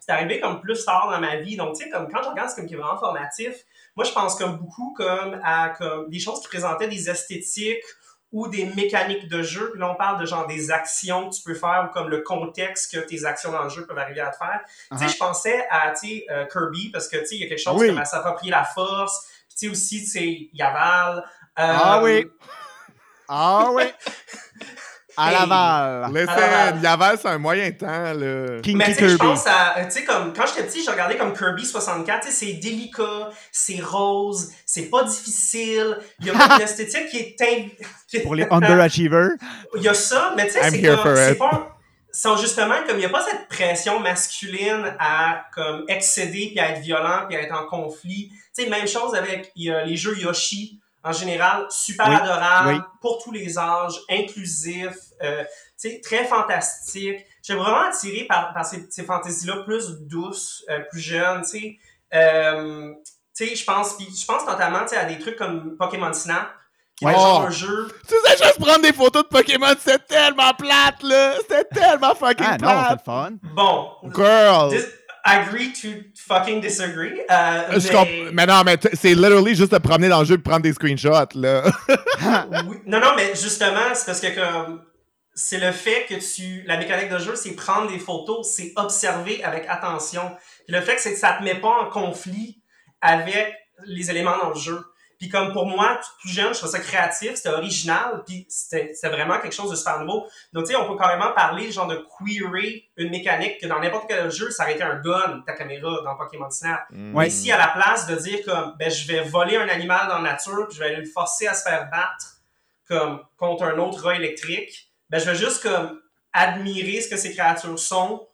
[0.00, 2.50] c'est arrivé comme plus tard dans ma vie, donc tu sais, comme quand je regarde,
[2.50, 3.54] c'est comme qui est vraiment formatif,
[3.96, 7.82] moi je pense comme beaucoup comme à comme des choses qui présentaient des esthétiques
[8.32, 11.42] ou des mécaniques de jeu, puis là on parle de genre des actions que tu
[11.42, 14.30] peux faire ou comme le contexte que tes actions dans le jeu peuvent arriver à
[14.30, 14.60] te faire.
[14.90, 15.12] Tu sais, Uh-huh.
[15.12, 17.60] je pensais à, tu sais, euh, Kirby parce que, tu sais, il y a quelque
[17.62, 17.86] chose Oui.
[17.88, 21.18] comme à s'approprier la force, puis tu sais aussi, tu sais, Yaval.
[21.18, 21.22] euh,
[21.56, 22.26] Ah oui.
[23.28, 23.84] Ah oui.
[25.16, 25.30] À.
[25.32, 26.12] Laval.
[26.14, 28.60] Listen, Yaval, c'est un moyen temps, là.
[28.62, 29.18] Kinky Mais tu sais, je Kirby.
[29.18, 32.26] pense à, euh, tu sais, comme, quand j'étais petit, je regardais comme Kirby 64, tu
[32.30, 37.36] sais, c'est délicat, c'est rose, c'est pas difficile, il y a une esthétique qui est...
[37.42, 39.30] in- Pour les underachievers.
[39.76, 41.38] Il y a ça, mais tu sais, I'm c'est here comme, for c'est it.
[41.38, 41.70] pas,
[42.12, 46.70] sont justement comme, il n'y a pas cette pression masculine à, comme, excéder puis à
[46.70, 48.30] être violent puis à être en conflit.
[48.56, 52.14] Tu sais, même chose avec, il y a les jeux Yoshi, en général, super Oui,
[52.16, 52.80] adorable, oui.
[53.00, 55.44] pour tous les âges, inclusif, euh,
[55.78, 57.18] tu sais, très fantastique.
[57.42, 61.76] J'ai vraiment attiré par, par ces, ces fantaisies-là plus douces, euh, plus jeunes, tu sais.
[62.14, 62.92] Euh,
[63.36, 66.48] tu sais, je pense, je pense notamment, à des trucs comme Pokémon Snap,
[66.96, 67.14] qui est Ouais.
[67.14, 67.46] genre Oh.
[67.46, 71.34] un jeu Tu sais, juste prendre des photos de Pokémon, c'est tellement plate, là.
[71.40, 73.04] C'était tellement fucking Ah non, plate.
[73.04, 73.30] fun.
[73.42, 74.70] Bon, Girl.
[74.70, 74.84] dis-
[75.24, 77.20] agree to fucking disagree.
[77.30, 80.60] Euh, Je mais, non, mais c'est literally juste de promener dans le jeu et prendre
[80.62, 81.64] des screenshots, là.
[82.68, 84.82] oui- non, non, mais justement, c'est parce que comme
[85.34, 86.62] c'est le fait que tu.
[86.66, 90.30] La mécanique de jeu, c'est prendre des photos, c'est observer avec attention.
[90.66, 92.60] Puis le fait c'est que ça te met pas en conflit
[93.00, 93.52] avec
[93.86, 94.80] les éléments dans le jeu.
[95.18, 99.38] Puis comme pour moi, plus jeune, je trouvais ça créatif, c'était original, puis c'était vraiment
[99.40, 100.26] quelque chose de super nouveau.
[100.52, 104.06] Donc, tu sais, on peut carrément parler genre de queerer une mécanique que dans n'importe
[104.08, 106.86] quel jeu, ça aurait été un gun, ta caméra, dans Pokémon Snap.
[106.90, 107.10] Ouais.
[107.14, 110.18] Mais ici, à la place de dire comme, ben, je vais voler un animal dans
[110.18, 112.34] la nature, puis je vais le forcer à se faire battre
[112.88, 116.00] comme contre un autre rat électrique, ben, je vais juste comme
[116.32, 118.26] admirer ce que ces créatures sont.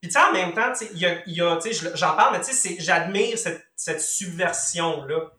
[0.00, 3.64] Puis tu sais, en même temps, tu sais, j'en parle, mais tu sais, j'admire cette,
[3.74, 5.30] cette subversion-là.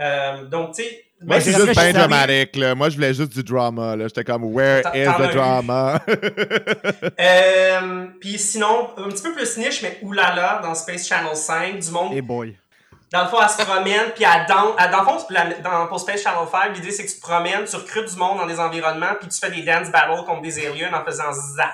[0.00, 1.04] Euh, donc, tu sais.
[1.24, 2.56] Moi, c'est juste bien dramatique.
[2.56, 2.74] Là.
[2.74, 3.94] Moi, je voulais juste du drama.
[3.94, 4.08] là.
[4.08, 6.00] J'étais comme, where T'en- is the drama?
[7.20, 11.90] Euh, Puis sinon, un petit peu plus niche, mais oulala, dans Space Channel 5, du
[11.90, 12.56] monde Hey boy.
[13.12, 14.74] Dans le fond, elle se promène, puis elle danse.
[14.78, 17.20] elle- Dans le fond, la- dans, pour Space Channel 5, l'idée, c'est que tu te
[17.20, 20.42] promènes, tu recrutes du monde dans des environnements, puis tu fais des dance battles contre
[20.42, 21.70] des aliens en faisant zap.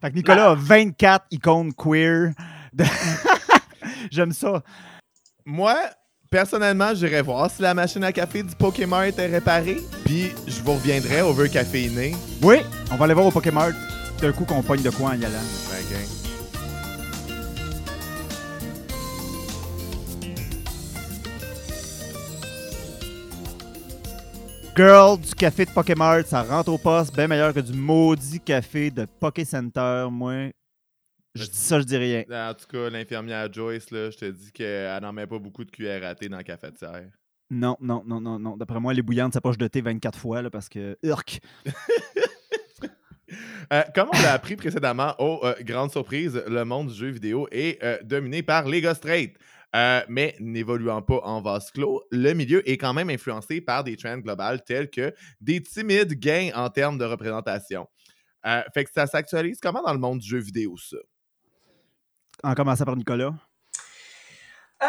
[0.00, 2.30] Fait que Nicolas a 24 icônes queer.
[2.72, 2.84] de-
[4.10, 4.62] J'aime ça.
[5.44, 5.74] Moi,
[6.36, 9.78] personnellement, j'irais voir si la machine à café du Pokémon était réparée.
[10.04, 12.14] Puis, je vous reviendrai au vœu caféiné.
[12.42, 12.56] Oui,
[12.92, 13.72] on va aller voir au Pokémon
[14.20, 15.38] d'un coup qu'on pogne de quoi en y allant.
[24.76, 28.90] Girl, du café de Pokémon, ça rentre au poste, bien meilleur que du maudit café
[28.90, 30.08] de Poké Center.
[30.10, 30.50] Moi,
[31.36, 32.24] je dis ça, je dis rien.
[32.30, 35.70] En tout cas, l'infirmière Joyce, là, je te dis qu'elle n'en met pas beaucoup de
[35.70, 37.10] cuillères à thé dans la cafetière.
[37.50, 38.56] Non, non, non, non, non.
[38.56, 40.96] D'après moi, les bouillantes s'approchent de thé 24 fois là, parce que.
[41.02, 41.40] Urk!
[43.72, 47.48] Euh, comme on l'a appris précédemment, aux euh, grandes surprises, le monde du jeu vidéo
[47.50, 49.36] est euh, dominé par les gars straight.
[49.74, 53.96] Euh, mais n'évoluant pas en vase clos, le milieu est quand même influencé par des
[53.96, 57.86] trends globales tels que des timides gains en termes de représentation.
[58.46, 60.96] Euh, fait que ça s'actualise comment dans le monde du jeu vidéo, ça?
[62.46, 63.34] En commençant par Nicolas?
[64.82, 64.86] Euh,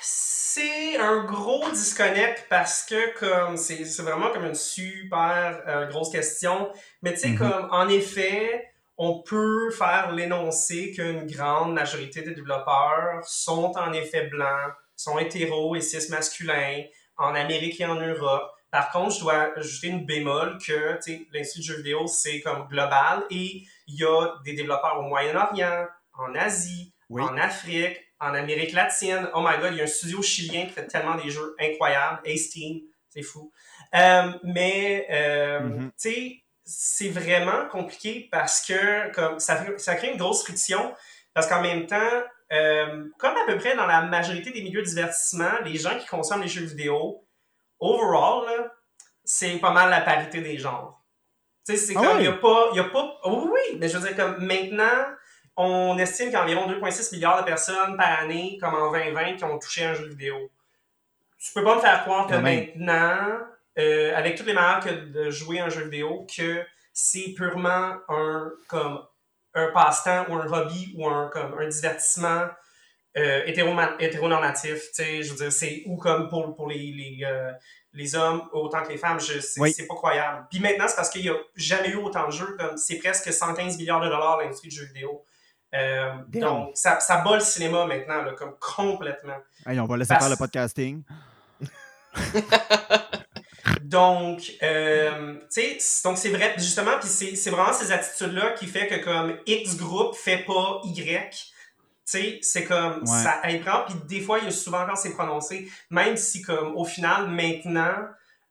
[0.00, 6.72] c'est un gros disconnect parce que comme c'est vraiment comme une super euh, grosse question.
[7.02, 7.38] Mais tu sais, Mhm.
[7.38, 14.28] comme en effet, on peut faire l'énoncé qu'une grande majorité des développeurs sont en effet
[14.28, 16.84] blancs, sont hétéros et cis masculins
[17.16, 18.48] en Amérique et en Europe.
[18.70, 22.40] Par contre, je dois ajouter une bémol que tu sais, l'industrie du jeu vidéo, c'est
[22.42, 25.86] comme global et il y a des développeurs au Moyen-Orient,
[26.18, 27.22] en Asie, Oui.
[27.22, 29.28] en Afrique, en Amérique latine.
[29.34, 32.20] Oh my god, il y a un studio chilien qui fait tellement des jeux incroyables.
[32.24, 33.52] Ace Team, c'est fou.
[33.94, 35.86] Euh, mais, euh, Mhm.
[35.90, 39.64] tu sais, c'est vraiment compliqué parce que comme ça,
[39.96, 40.94] crée une grosse friction.
[41.32, 44.86] Parce qu'en même temps, euh, comme à peu près dans la majorité des milieux de
[44.88, 47.24] divertissement, les gens qui consomment les jeux vidéo,
[47.78, 48.70] overall,
[49.24, 51.04] c'est pas mal la parité des genres.
[51.66, 52.22] Tu sais, c'est Ah comme, il ouais?
[52.22, 55.04] n'y a pas, y a pas, oui, oui, mais je veux dire, comme maintenant,
[55.60, 59.34] on estime qu'il y a environ 2,6 milliards de personnes par année, comme en 2020,
[59.34, 60.50] qui ont touché un jeu vidéo.
[61.38, 63.38] Tu peux pas me faire croire que maintenant,
[63.78, 68.52] euh, avec toutes les manières que de jouer un jeu vidéo, que c'est purement un,
[68.68, 69.04] comme,
[69.54, 72.46] un passe-temps ou un hobby ou un, comme, un divertissement
[73.16, 73.42] euh,
[73.98, 74.74] hétéronormatif.
[74.74, 77.50] Tu sais, je veux dire, c'est ou comme pour, pour les, les, euh,
[77.94, 79.74] les hommes autant que les femmes, c'est Oui.
[79.88, 80.46] pas croyable.
[80.50, 83.32] Puis maintenant, c'est parce qu'il n'y a jamais eu autant de jeux, comme c'est presque
[83.32, 85.24] 115 milliards de dollars l'industrie du jeu vidéo.
[85.74, 89.36] Euh, donc, ça, ça bat le cinéma maintenant, là, comme complètement.
[89.66, 91.02] Hey, on va laisser Parce- faire le podcasting.
[93.82, 98.86] Donc, euh, tu sais, donc c'est vrai, justement, puis c'est vraiment ces attitudes-là qui fait
[98.86, 101.30] que comme X groupe fait pas Y.
[101.30, 101.52] Tu
[102.04, 103.06] sais, c'est comme Ouais.
[103.06, 106.42] ça elle prend, puis des fois, il y a souvent quand c'est prononcé, même si
[106.42, 107.94] comme au final, maintenant,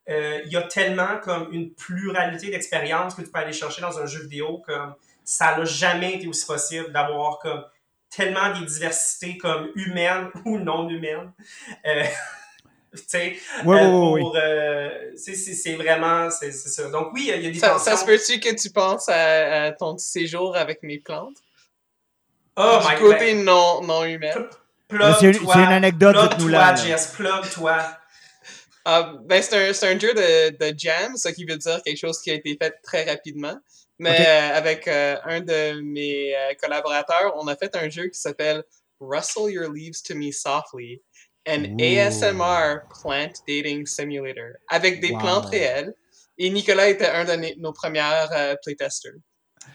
[0.09, 3.99] euh, il y a tellement comme une pluralité d'expériences que tu peux aller chercher dans
[3.99, 4.95] un jeu vidéo, comme
[5.29, 7.65] ça n'a jamais été aussi possible d'avoir comme
[8.09, 11.31] tellement des diversités comme humaines ou non humaines.
[11.85, 12.03] Euh,
[12.95, 14.21] tu sais, Oui, oui, oui.
[14.21, 16.89] pour, euh, c'est- vraiment, c'est c'est ça.
[16.89, 17.91] Donc oui, il y a- des Ça, tensions.
[17.91, 21.35] ça se peut-tu que tu penses à, à ton petit séjour avec mes plantes?
[22.55, 23.43] Oh du my côté God.
[23.43, 24.33] non, non humain.
[24.87, 26.75] Plug C'est une- toi, c'est une anecdote, plug dites-nous-la, toi, là.
[26.75, 27.77] Jess, plug toi.
[28.85, 31.97] Ah, ben, c'est un, c'est un jeu de, de jam, ce qui veut dire quelque
[31.97, 33.57] chose qui a été fait très rapidement.
[33.99, 38.19] Mais euh, avec euh, un de mes euh, collaborateurs, on a fait un jeu qui
[38.19, 38.63] s'appelle
[38.99, 41.01] Rustle Your Leaves to Me Softly,
[41.47, 41.77] an Ooh.
[41.81, 45.19] ASMR Plant Dating Simulator, avec des Wow.
[45.19, 45.93] plantes réelles.
[46.37, 49.13] Et Nicolas était un de nos premières euh, playtesters.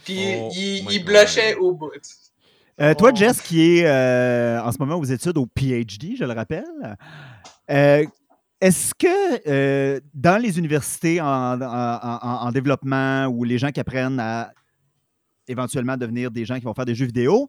[0.05, 1.91] Puis Oh il, il blushait au bout.
[2.81, 3.17] Euh, toi, Oh.
[3.17, 6.65] Jess, qui est euh, en ce moment aux études au PhD, je le rappelle,
[7.71, 8.05] euh,
[8.63, 13.81] est-ce que euh, dans les universités en, en- en- en développement ou les gens qui
[13.81, 14.53] apprennent à
[15.49, 17.49] éventuellement devenir des gens qui vont faire des jeux vidéo,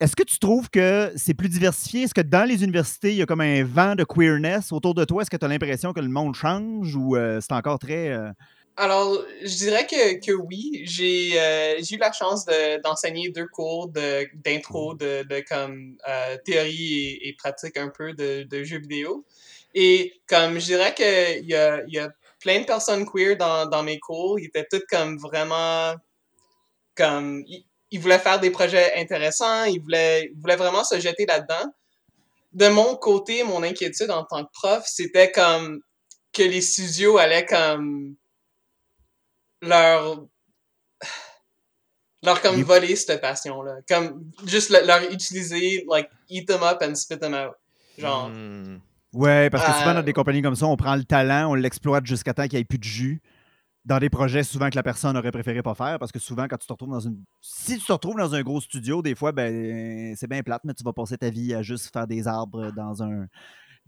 [0.00, 2.02] est-ce que tu trouves que c'est plus diversifié?
[2.02, 5.04] Est-ce que dans les universités, il y a comme un vent de queerness autour de
[5.04, 5.22] toi?
[5.22, 8.08] Est-ce que tu as l'impression que le monde change ou euh, c'est encore très...
[8.08, 8.30] euh,
[8.76, 10.82] Alors, je dirais que, que oui.
[10.84, 15.96] J'ai euh, eu la chance de- d'enseigner deux cours d'intro, de, de, comme
[16.44, 19.24] théorie et, et pratique un peu de, de jeux vidéo.
[19.80, 22.08] Et comme je dirais qu'il y a, y a
[22.40, 25.94] plein de personnes queer dans, dans mes cours, ils étaient toutes comme vraiment
[26.96, 31.26] comme ils, ils voulaient faire des projets intéressants, ils voulaient, ils voulaient vraiment se jeter
[31.26, 31.66] là-dedans.
[32.52, 35.80] de mon côté, mon inquiétude en tant que prof, c'était comme
[36.32, 38.16] que les studios allaient comme
[39.62, 40.26] leur
[42.22, 46.78] leur comme voler cette passion là comme juste le- leur utiliser like eat them up
[46.82, 47.54] and spit them out.
[47.96, 48.28] Genre.
[48.28, 48.78] Hmm.
[49.14, 51.54] Ouais, parce que souvent, Euh, dans des compagnies comme ça, on prend le talent, on
[51.54, 53.22] l'exploite jusqu'à temps qu'il n'y ait plus de jus.
[53.84, 56.58] Dans des projets, souvent, que la personne aurait préféré pas faire, parce que souvent, quand
[56.58, 57.24] tu te retrouves dans une.
[57.40, 60.74] Si tu te retrouves dans un gros studio, des fois, ben, c'est bien plate, mais
[60.74, 63.26] tu vas passer ta vie à juste faire des arbres dans un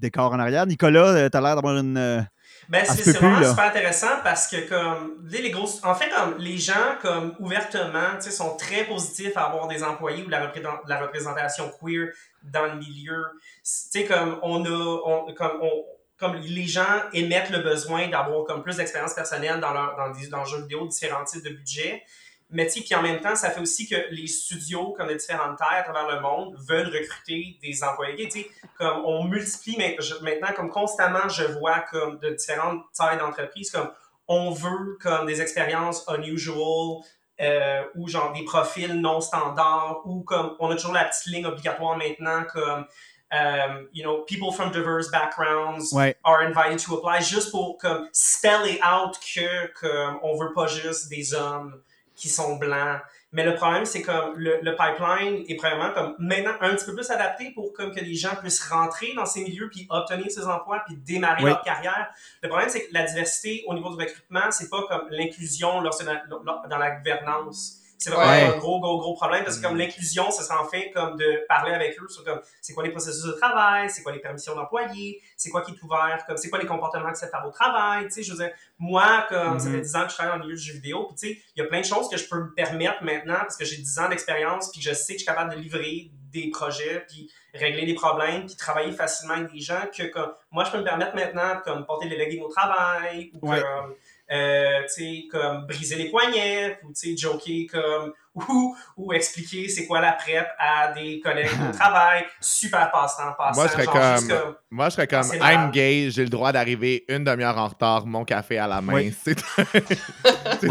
[0.00, 0.66] décor en arrière.
[0.66, 1.96] Nicolas, tu as l'air d'avoir une.
[1.96, 2.20] euh,
[2.68, 6.38] Ben, c'est plus, vraiment super intéressant parce que comme les, les grosses en fait comme
[6.38, 10.30] les gens comme ouvertement tu sais sont très positifs à avoir des employés ou de
[10.30, 12.08] la, représentation queer
[12.42, 15.84] dans le milieu tu sais comme on a on, comme on
[16.18, 20.28] comme les gens émettent le besoin d'avoir comme plus d'expérience personnelle dans leur dans, des,
[20.28, 22.02] dans le jeu vidéo différents types de budgets
[22.50, 25.14] mais tu sais puis en même temps ça fait aussi que les studios comme de
[25.14, 29.76] différentes terres à travers le monde veulent recruter des employés tu sais comme on multiplie
[30.22, 33.90] maintenant comme constamment je vois comme de différentes tailles d'entreprises comme
[34.28, 37.02] on veut comme des expériences unusual
[37.40, 41.46] euh, ou genre des profils non standards ou comme on a toujours la petite ligne
[41.46, 42.84] obligatoire maintenant comme
[43.32, 46.16] um, you know people from diverse backgrounds Ouais.
[46.24, 51.08] are invited to apply juste pour comme speller out que comme on veut pas juste
[51.08, 51.80] des hommes
[52.20, 53.00] qui sont blancs
[53.32, 56.94] mais le problème, c'est comme le, le pipeline est vraiment comme maintenant un petit peu
[56.96, 60.44] plus adapté pour comme que les gens puissent rentrer dans ces milieux puis obtenir ces
[60.46, 61.50] emplois puis démarrer Oui.
[61.50, 62.08] leur carrière.
[62.42, 66.78] Le problème, c'est que la diversité au niveau du recrutement, c'est pas comme l'inclusion dans
[66.78, 67.79] la gouvernance.
[68.02, 68.54] C'est vraiment Ouais.
[68.54, 71.44] un gros, gros, gros problème parce que comme l'inclusion, ça serait en fait comme de
[71.48, 74.54] parler avec eux sur comme c'est quoi les processus de travail, c'est quoi les permissions
[74.54, 78.12] d'employés, c'est quoi qui est ouvert, comme c'est quoi les comportements acceptables au travail, tu
[78.12, 80.44] sais, je veux dire, moi, comme ça fait 10 ans que je travaille dans le
[80.46, 82.26] milieu du jeu vidéo, puis tu sais, il y a plein de choses que je
[82.26, 85.24] peux me permettre maintenant parce que j'ai 10 ans d'expérience, puis je sais que je
[85.24, 89.58] suis capable de livrer des projets, puis régler des problèmes, puis travailler facilement avec des
[89.60, 93.32] gens que comme moi, je peux me permettre maintenant comme porter les leggings au travail,
[93.42, 93.60] ou Ouais.
[93.60, 93.94] comme,
[94.32, 98.12] euh, tu sais, comme briser les poignets, ou tu sais, joker comme,
[98.48, 103.60] ou, ou expliquer c'est quoi la prep à des collègues au travail, super passe-temps, passant,
[103.60, 107.24] Moi, je serais comme- Moi, je serais comme I'm gay, j'ai le droit d'arriver une
[107.24, 108.94] demi-heure en retard, mon café à la main.
[108.94, 109.12] Oui.
[109.24, 109.36] C'est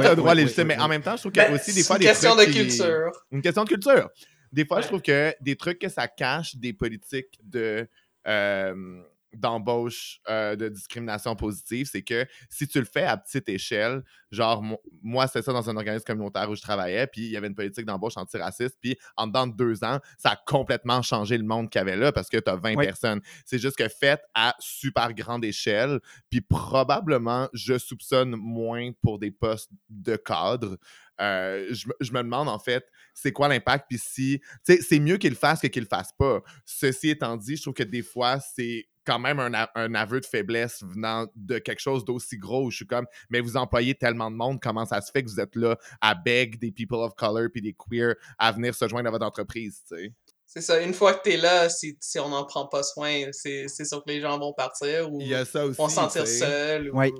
[0.05, 0.67] un droit légitime.
[0.67, 2.07] mais en même temps, je trouve qu'il y a aussi des c'est fois une des
[2.07, 4.09] question de qui- culture Une question de culture.
[4.51, 4.83] Des fois, Ouais.
[4.83, 7.87] je trouve que des trucs que ça cache des politiques de
[8.27, 9.01] euh,
[9.33, 14.61] d'embauche euh, de discrimination positive, c'est que si tu le fais à petite échelle, genre
[14.61, 17.47] mo- moi c'était ça dans un organisme communautaire où je travaillais, puis il y avait
[17.47, 21.43] une politique d'embauche antiraciste, puis en dedans de deux ans, ça a complètement changé le
[21.43, 22.85] monde qu'il y avait là parce que tu as 20 Oui.
[22.85, 23.21] personnes.
[23.45, 29.31] C'est juste que fait à super grande échelle, puis probablement, je soupçonne moins pour des
[29.31, 30.77] postes de cadre.
[31.19, 34.81] Euh, je, me- je me demande en fait, c'est quoi l'impact, puis si, tu sais,
[34.81, 36.41] c'est mieux qu'il le fasse que qu'il le fasse pas.
[36.65, 40.83] Ceci étant dit, je trouve que des fois, c'est quand même un, aveu de faiblesse
[40.83, 44.35] venant de quelque chose d'aussi gros où je suis comme, mais vous employez tellement de
[44.35, 47.47] monde, comment ça se fait que vous êtes là à beg des people of color
[47.51, 50.13] puis des queer à venir se joindre à votre entreprise, tu sais?
[50.45, 53.67] c'est ça une fois que t'es là si, si on n'en prend pas soin c'est
[53.67, 55.77] sûr que les gens vont partir ou Il y a ça aussi.
[55.77, 57.11] vont se sentir seuls ou- Ouais.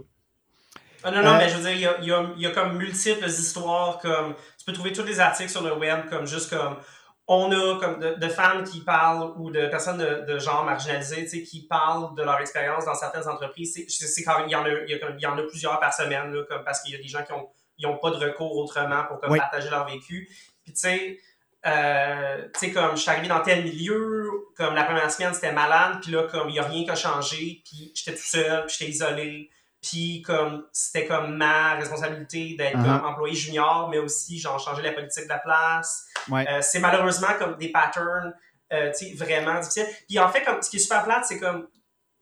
[1.04, 2.42] Ah non, non, Euh, mais je veux dire, il y a, il y a- il
[2.42, 6.10] y a comme multiples histoires, comme tu peux trouver tous les articles sur le web,
[6.10, 6.78] comme juste comme
[7.32, 11.24] on a comme de, de femmes qui parlent ou de personnes de, de genre marginalisé,
[11.26, 13.80] tu sais, qui parlent de leur expérience dans certaines entreprises.
[13.88, 15.80] C'est- quand il y en a, il y, a comme- il y en a plusieurs
[15.80, 18.10] par semaine, là, comme parce qu'il y a des gens qui ont, ils ont pas
[18.12, 19.38] de recours autrement pour comme, Oui.
[19.40, 20.28] partager leur vécu.
[20.64, 21.20] Puis tu sais,
[21.68, 25.52] euh, tu sais, comme je suis arrivé dans tel milieu, comme la première semaine c'était
[25.52, 28.66] malade, puis là, comme il y a rien qui a changé, puis j'étais tout seul,
[28.66, 29.50] puis j'étais isolé,
[29.82, 33.06] puis comme c'était comme ma responsabilité d'être Uh-huh.
[33.06, 36.06] employé junior, mais aussi genre changer la politique de la place.
[36.30, 36.46] Ouais.
[36.50, 38.34] Euh, c'est malheureusement comme des patterns,
[38.74, 39.88] euh, tu sais, vraiment difficiles.
[40.08, 41.68] Puis en fait, comme ce qui est super plate, c'est comme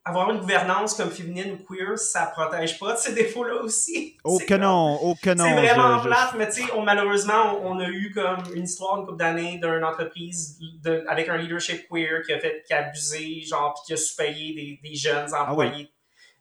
[0.06, 4.14] avoir une gouvernance comme féminine ou queer, ça protège pas de ces défauts-là aussi.
[4.24, 5.44] Oh que non, oh que non.
[5.46, 8.38] c'est vraiment je- je- plate, mais tu sais, on- malheureusement, on, on a eu comme
[8.56, 12.64] une histoire une couple d'années d'une entreprise de- avec un leadership queer qui a fait,
[12.68, 15.90] qui a abusé, genre, puis qui a sous-payé des, des jeunes Ah employés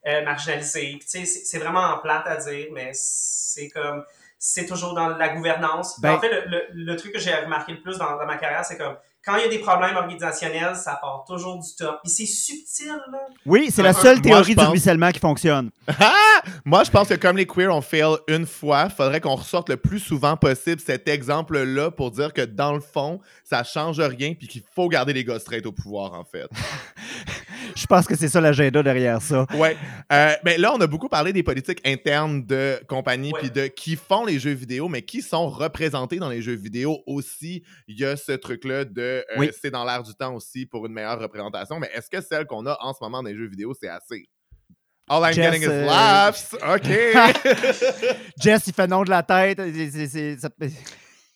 [0.07, 0.97] euh, marginalisés.
[0.99, 4.05] Puis tu sais, c'est c'est vraiment plate à dire, mais c'est comme,
[4.38, 5.99] c'est toujours dans la gouvernance.
[6.01, 8.37] Ben- en fait, le, le- le truc que j'ai remarqué le plus dans, dans ma
[8.37, 11.99] carrière, c'est comme, quand il y a des problèmes organisationnels, ça part toujours du top.
[12.05, 13.19] Puis c'est subtil, là.
[13.45, 15.71] Oui, c'est la Un- seule moi, théorie je du ruissellement qui fonctionne.
[16.64, 19.77] Moi, je pense que comme les queers ont fail une fois, faudrait qu'on ressorte le
[19.77, 24.47] plus souvent possible cet exemple-là pour dire que dans le fond, ça change rien puis
[24.47, 26.47] qu'il faut garder les gars straight au pouvoir, en fait.
[27.77, 29.47] Je pense que c'est ça l'agenda derrière ça.
[29.55, 29.77] Ouais.
[30.11, 33.97] Euh, mais là, on a beaucoup parlé des politiques internes de compagnies puis de qui
[33.97, 37.62] font les jeux vidéo, mais qui sont représentés dans les jeux vidéo aussi.
[37.87, 39.51] Il y a ce truc-là de euh, Oui.
[39.61, 41.79] c'est dans l'air du temps aussi pour une meilleure représentation.
[41.79, 44.25] Mais est-ce que celle qu'on a en ce moment dans les jeux vidéo, c'est assez?
[45.09, 46.55] All I'm Jess, getting is euh, laughs.
[46.55, 48.17] OK.
[48.41, 49.61] Jess, il fait non de la tête.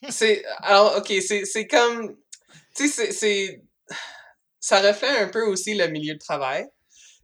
[0.09, 0.43] c'est-.
[0.63, 2.17] Alors, ok, c'est c'est comme.
[2.75, 3.63] Tu sais, c'est.
[4.61, 6.67] Ça reflète un peu aussi le milieu de travail.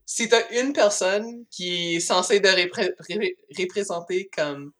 [0.04, 4.72] Si t'as une personne qui est censée de repré- ré- représenter comme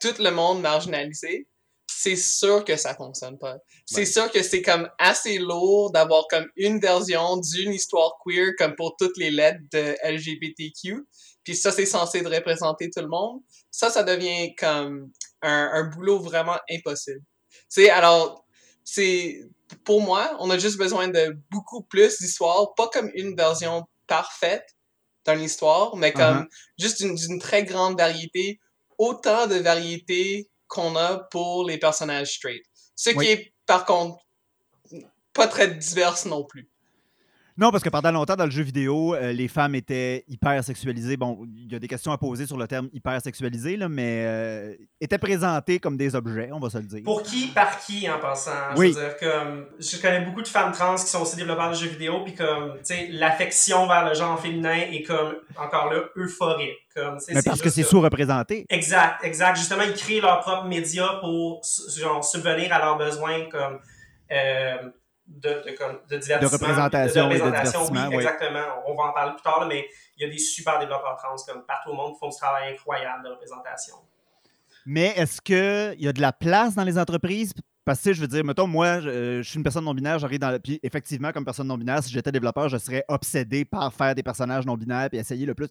[0.00, 1.46] tout le monde marginalisé,
[1.90, 3.56] c'est sûr que ça fonctionne pas.
[3.86, 4.04] C'est Ouais.
[4.06, 8.96] sûr que c'est comme assez lourd d'avoir comme une version d'une histoire queer comme pour
[8.96, 11.06] toutes les lettres de LGBTQ.
[11.44, 13.40] Puis ça, c'est censé de représenter tout le monde.
[13.70, 15.10] Ça, ça devient comme
[15.42, 17.22] un, un boulot vraiment impossible.
[17.50, 18.44] Tu sais, alors,
[18.82, 19.40] c'est,
[19.84, 24.66] pour moi, on a juste besoin de beaucoup plus d'histoires, pas comme une version parfaite
[25.26, 26.48] d'une histoire, mais comme Uh-huh.
[26.78, 28.60] juste d'une, d'une très grande variété,
[28.98, 32.62] autant de variété qu'on a pour les personnages straight.
[32.96, 33.24] Ce Oui.
[33.24, 34.18] qui est, par contre,
[35.32, 36.70] pas très diverse non plus.
[37.56, 41.16] Non, parce que pendant longtemps, dans le jeu vidéo, euh, les femmes étaient hyper sexualisées.
[41.16, 44.24] Bon, il y a des questions à poser sur le terme hyper sexualisé, là, mais
[44.26, 47.04] euh, étaient présentées comme des objets, on va se le dire.
[47.04, 48.50] Pour qui, par qui en passant?
[48.76, 48.92] Oui.
[48.92, 51.76] Je veux dire, comme, je connais beaucoup de femmes trans qui sont aussi développeurs de
[51.76, 56.00] jeux vidéo, puis comme, tu sais, l'affection vers le genre féminin est comme, encore là,
[56.16, 56.78] euphorique.
[56.92, 58.66] Comme, Mais parce que c'est sous-représenté.
[58.68, 59.56] Exact, exact.
[59.56, 61.60] Justement, ils créent leurs propres médias pour
[61.96, 63.78] genre, subvenir à leurs besoins comme
[64.30, 64.90] euh,
[65.26, 66.58] de, de, de divertissement.
[66.58, 68.24] représentation de représentation, divertissement, oui, oui.
[68.24, 68.64] exactement.
[68.86, 71.36] On va en parler plus tard, là, mais il y a des super développeurs trans
[71.46, 73.96] comme partout au monde qui font du travail incroyable de représentation.
[74.86, 77.54] Mais est-ce qu'il y a de la place dans les entreprises?
[77.86, 80.38] Parce que, je veux dire, mettons, moi, je, euh, je suis une personne non-binaire, j'arrive
[80.38, 80.58] dans.
[80.58, 84.64] Puis, effectivement, comme personne non-binaire, si j'étais développeur, je serais obsédé par faire des personnages
[84.66, 85.68] non-binaires et essayer le plus.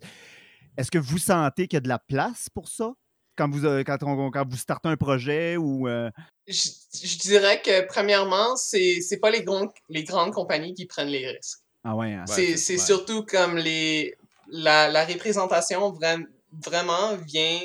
[0.77, 2.91] Est-ce que vous sentez qu'il y a de la place pour ça?
[3.35, 5.87] Quand vous, euh, quand on- quand vous startez un projet ou...
[5.87, 6.09] euh,
[6.47, 6.69] Je,
[7.03, 11.27] je dirais que, premièrement, c'est, c'est pas les, grandes les grandes compagnies qui prennent les
[11.27, 11.59] risques.
[11.83, 12.25] Ah ouais, hein?
[12.27, 12.79] Ouais, c'est, c'est- c'est ouais.
[12.79, 14.15] surtout comme les
[14.49, 16.23] la, la représentation vra-
[16.65, 17.59] vraiment vient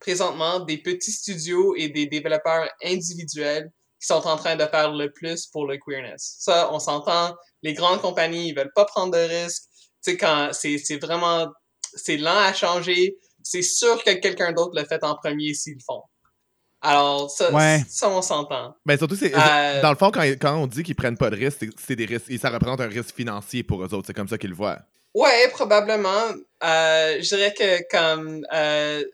[0.00, 5.12] présentement des petits studios et des développeurs individuels qui sont en train de faire le
[5.12, 6.36] plus pour le queerness.
[6.40, 9.62] Ça, on s'entend, les grandes compagnies, ils veulent pas prendre de risques.
[10.04, 11.46] Tu sais, quand c'est, c'est vraiment,
[11.94, 15.80] c'est lent à changer, c'est sûr que quelqu'un d'autre le fait en premier s'ils le
[15.84, 16.02] font.
[16.84, 17.80] Alors, ça, Ouais.
[17.88, 18.74] ça on s'entend.
[18.84, 21.36] Ben surtout, c'est, Euh, dans le fond, quand, quand on dit qu'ils prennent pas de
[21.36, 22.26] risques, c'est, des risques.
[22.28, 24.06] Et ça représente un risque financier pour eux autres.
[24.08, 24.80] C'est comme ça qu'ils le voient.
[25.14, 26.08] Ouais, probablement.
[26.64, 29.04] Euh, je dirais que comme euh,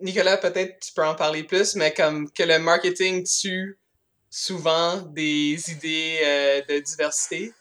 [0.00, 3.78] Nicolas, peut-être tu peux en parler plus, mais comme que le marketing tue
[4.28, 7.54] souvent des idées de diversité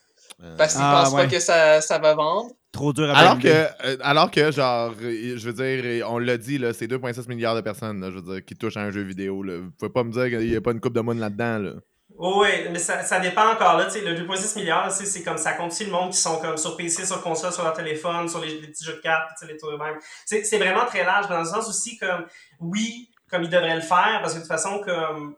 [0.57, 1.23] parce qu'ils Ah, pensent ouais.
[1.23, 2.51] pas que ça, ça va vendre.
[2.75, 3.49] Trop dur à Alors valider.
[3.49, 7.55] que, euh, alors que, genre, je veux dire, on l'a dit, là, c'est 2,6 milliards
[7.55, 9.43] de personnes, là, je veux dire, qui touchent à un jeu vidéo.
[9.43, 9.59] Là.
[9.59, 11.59] Vous pouvez pas me dire qu'il y a pas une coupe de monde là-dedans.
[11.59, 11.71] Là.
[12.17, 13.77] Oui, mais ça, ça dépend encore.
[13.77, 16.75] Là, le 2,6 milliards, c'est comme ça compte aussi le monde qui sont comme sur
[16.75, 19.95] PC, sur console, sur leur téléphone, sur les, les petits jeux de cartes, les même.
[20.25, 22.25] C'est c'est vraiment très large, dans le sens aussi comme,
[22.59, 25.35] oui, comme ils devraient le faire, parce que de toute façon, comme,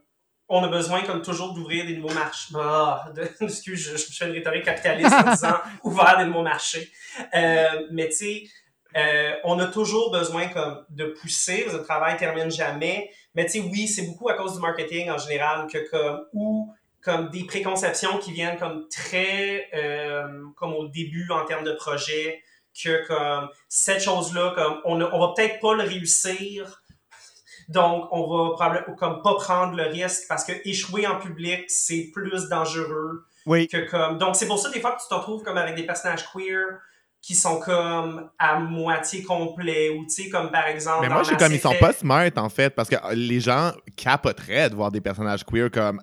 [0.49, 2.53] on a besoin comme toujours d'ouvrir des nouveaux marchés.
[2.57, 6.89] Ah, de, excuse, je, je fais une rhétorique capitaliste en disant ouvert des nouveaux marchés.
[7.35, 8.43] Euh, mais tu sais,
[8.95, 13.11] euh, on a toujours besoin comme de pousser, le travail termine jamais.
[13.35, 16.73] Mais tu sais, oui, c'est beaucoup à cause du marketing en général que comme ou
[17.01, 22.41] comme des préconceptions qui viennent comme très euh, comme au début en termes de projet
[22.83, 26.81] que comme cette chose-là comme on, a- on va peut-être pas le réussir
[27.67, 32.09] donc on va probablement comme pas prendre le risque parce que échouer en public c'est
[32.13, 33.67] plus dangereux Oui.
[33.67, 35.85] que comme donc c'est pour ça des fois que tu te retrouves comme avec des
[35.85, 36.79] personnages queer
[37.21, 41.37] qui sont comme à moitié complets ou tu sais comme par exemple Mais moi, Mass
[41.37, 44.91] comme, ils sont pas smart, en fait, parce que euh, les gens capoteraient de voir
[44.91, 45.99] des personnages queer comme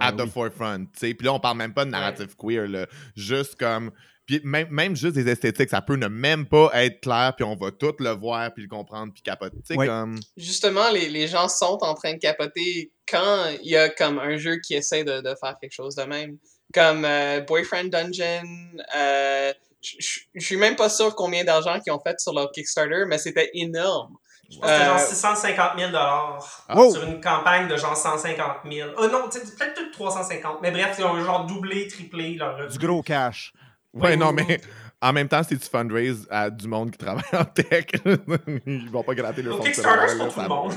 [0.00, 0.30] at Ben the oui.
[0.32, 1.14] forefront, tu sais.
[1.14, 2.86] Puis là, on parle même pas de narrative queer, là.
[3.14, 3.92] Juste comme...
[4.26, 7.56] Puis même, même juste des esthétiques, ça peut ne même pas être clair, puis on
[7.56, 9.56] va tout le voir, puis le comprendre, puis capoter.
[9.58, 9.86] Tu sais, Oui.
[9.86, 10.18] comme...
[10.36, 14.36] Justement, les, les gens sont en train de capoter quand il y a comme un
[14.36, 16.38] jeu qui essaie de, de faire quelque chose de même.
[16.72, 18.48] Comme euh, Boyfriend Dungeon,
[18.96, 23.18] euh, je suis même pas sûr combien d'argent qu'ils ont fait sur leur Kickstarter, mais
[23.18, 24.16] c'était énorme.
[24.50, 26.90] Je pense que c'était genre Euh, 650 000 dollars Ah.
[26.90, 28.90] Sur une campagne de genre 150 000.
[28.98, 30.58] Oh non, peut-être tout 350.
[30.62, 33.52] Mais bref, ils ont genre doublé, triplé leur Du gros cash.
[33.94, 34.60] Ouais, Oui, non, mais
[35.00, 37.86] en même temps, si tu fundraise à du monde qui travaille en tech,
[38.66, 40.74] ils vont pas gratter le Au fond de Kickstarter, pour tout le monde.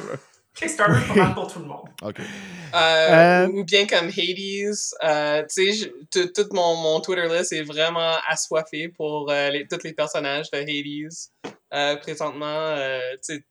[0.54, 1.90] Kickstarter, c'est pour tout le monde.
[2.02, 2.20] OK.
[2.20, 2.24] Euh,
[2.74, 4.76] Euh, Ou bien comme Hades.
[5.04, 9.84] Euh, tu sais, tout, mon, mon Twitter list est vraiment assoiffé pour euh, les, tous
[9.84, 12.00] les personnages de Hades.
[12.02, 12.76] Présentement,
[13.24, 13.44] tu sais,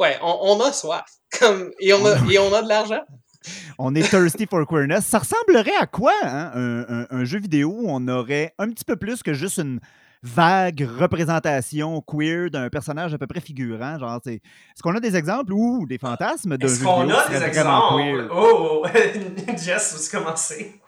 [0.00, 1.04] ouais, on, on a soif.
[1.38, 3.00] Comme, et, on a, et on a de l'argent.
[3.78, 5.04] On est thirsty for queerness.
[5.06, 8.84] Ça ressemblerait à quoi, hein, un, un- un jeu vidéo où on aurait un petit
[8.84, 9.80] peu plus que juste une
[10.24, 13.98] vague représentation queer d'un personnage à peu près figurant?
[13.98, 17.28] Genre, c'est- est-ce qu'on a des exemples ou des fantasmes jeu Est-ce vidéo qu'on a
[17.28, 18.02] des exemples?
[18.02, 18.28] queer?
[18.32, 18.86] Oh!
[19.58, 20.80] Jess, veux-tu commencer?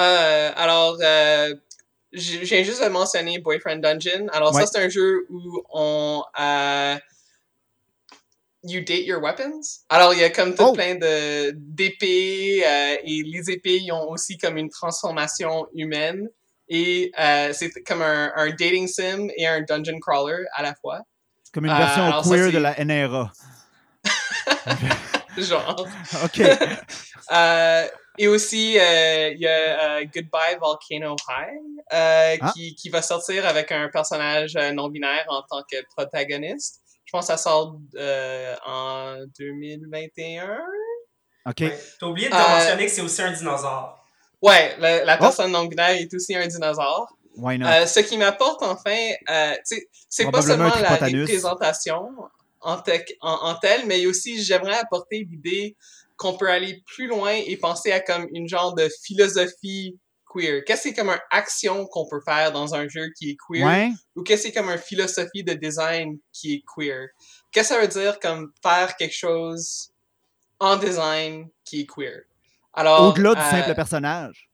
[0.00, 1.54] Euh, alors, euh,
[2.12, 4.26] viens juste de mentionner Boyfriend Dungeon.
[4.32, 4.62] Alors, Ouais.
[4.66, 6.22] ça, c'est un jeu où on.
[6.40, 6.96] euh,
[8.64, 9.84] you date your weapons?
[9.88, 10.72] Alors, il y a comme tout Oh.
[10.72, 16.28] plein de d'épées euh, et les épées, ils ont aussi comme une transformation humaine.
[16.68, 21.00] Et euh, c'est comme un, un dating sim et un dungeon crawler à la fois.
[21.44, 23.30] C'est comme une Euh, version ça, queer de la NRA.
[25.38, 25.86] Genre.
[26.24, 26.40] OK.
[27.32, 27.86] Euh,
[28.18, 31.58] et aussi, euh, il y a euh, Goodbye Volcano High,
[31.90, 32.52] euh, Ah.
[32.54, 36.82] qui, qui va sortir avec un personnage euh, non-binaire en tant que protagoniste.
[37.04, 40.58] Je pense que ça sort euh, en 2021.
[41.46, 41.60] OK.
[41.60, 41.78] Ouais.
[42.00, 44.04] T'as oublié de Euh, mentionner que c'est aussi un dinosaure.
[44.40, 45.20] Ouais, la, la Oh.
[45.20, 47.14] personne non-binaire est aussi un dinosaure.
[47.36, 47.66] Why not?
[47.66, 48.96] Euh, ce qui m'apporte enfin,
[49.30, 52.10] euh, tu sais, c'est pas seulement la représentation
[52.60, 55.76] en, tec- en, en telle, mais aussi j'aimerais apporter l'idée
[56.16, 59.98] qu'on peut aller plus loin et penser à comme une genre de philosophie
[60.34, 60.64] queer?
[60.64, 63.66] Qu'est-ce que c'est comme une action qu'on peut faire dans un jeu qui est queer?
[63.66, 63.90] ouais?
[64.16, 67.08] Ou qu'est-ce que c'est comme une philosophie de design qui est queer?
[67.52, 69.92] Qu'est-ce que ça veut dire comme faire quelque chose
[70.58, 72.22] en design qui est queer?
[72.72, 74.50] Alors, Au-delà du euh, simple personnage.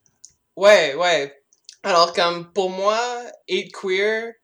[0.57, 1.35] Ouais, ouais.
[1.83, 3.01] Alors, comme pour moi,
[3.49, 4.35] être queer,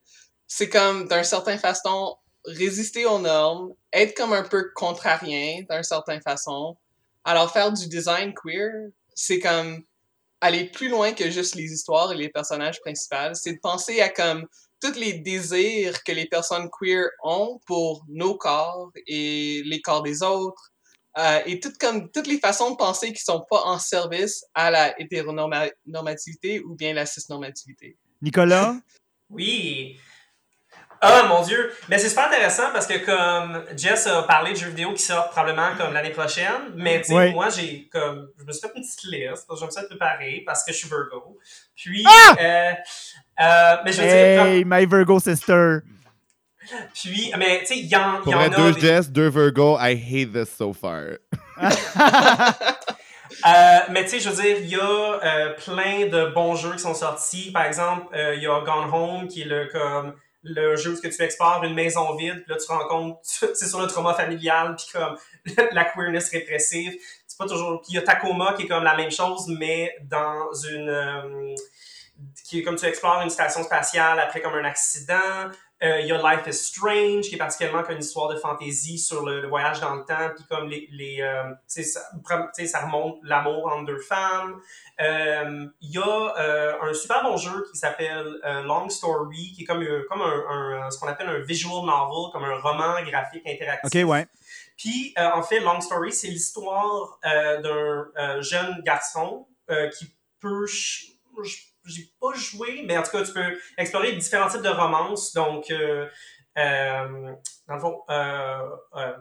[0.47, 2.17] c'est comme d'une certaine façon
[2.47, 6.77] résister aux normes, être comme un peu contrarien d'une certaine façon.
[7.25, 8.71] Alors, faire du design queer,
[9.15, 9.83] c'est comme
[10.41, 13.35] aller plus loin que juste les histoires et les personnages principaux.
[13.35, 14.47] C'est de penser à comme
[14.81, 20.23] tous les désirs que les personnes queer ont pour nos corps et les corps des
[20.23, 20.73] autres.
[21.19, 24.71] Euh, et toutes comme toutes les façons de penser qui sont pas en service à
[24.71, 27.97] la hétéronormativité ou bien la cisnormativité.
[28.21, 28.77] Nicolas?
[29.31, 29.99] Oui.
[31.01, 31.73] Ah mon dieu!
[31.89, 35.31] Mais c'est super intéressant parce que comme Jess a parlé de jeux vidéo qui sortent
[35.31, 38.83] probablement comme l'année prochaine, mais tu sais, moi j'ai comme je me suis fait une
[38.83, 41.39] petite liste, parce que je me suis préparé parce que je suis Virgo.
[41.77, 42.35] Puis Ah!
[42.41, 42.73] euh,
[43.41, 45.79] euh, mais je veux dire, Hey, my Virgo sister!
[46.95, 49.29] puis mais tu sais, il y en, Pour y en a deux des- Jess, deux
[49.29, 51.19] Virgo, I hate this so far.
[53.47, 56.73] Euh, mais tu sais, je veux dire, il y a euh, plein de bons jeux
[56.73, 57.51] qui sont sortis.
[57.53, 60.15] Par exemple, euh, il y a Gone Home, qui est le comme
[60.47, 64.15] le jeu où tu explores une maison vide, là tu compte, c'est sur le trauma
[64.15, 65.17] familial, puis comme
[65.73, 66.95] la queerness répressive.
[67.27, 67.81] C'est pas toujours.
[67.83, 71.55] Puis il y a Tacoma qui est comme la même chose, mais dans une euh,
[72.45, 75.51] qui est comme tu explores une station spatiale après comme un accident.
[75.83, 78.99] Euh, Il y a Life is Strange, qui est particulièrement comme une histoire de fantaisie
[78.99, 82.81] sur le, le voyage dans le temps, puis comme les, les euh, tu sais, ça,
[82.81, 84.59] remonte l'amour entre deux femmes.
[85.03, 89.63] Euh, Il y a euh, un super bon jeu qui s'appelle euh, Long Story, qui
[89.63, 92.95] est comme, un- comme un, un- ce qu'on appelle un visual novel, comme un roman
[93.05, 94.03] graphique interactif.
[94.03, 94.27] OK, ouais.
[94.79, 100.07] Puis, euh, en fait, Long Story, c'est l'histoire euh, d'un euh, jeune garçon euh, qui
[100.41, 100.67] peut...
[100.67, 101.13] ch-
[101.45, 105.33] j- J'ai pas joué, mais en tout cas, tu peux explorer différents types de romances.
[105.33, 106.07] Donc, euh,
[106.59, 107.33] euh,
[107.69, 108.01] dans le fond...
[108.11, 108.59] euh,
[108.97, 109.13] euh,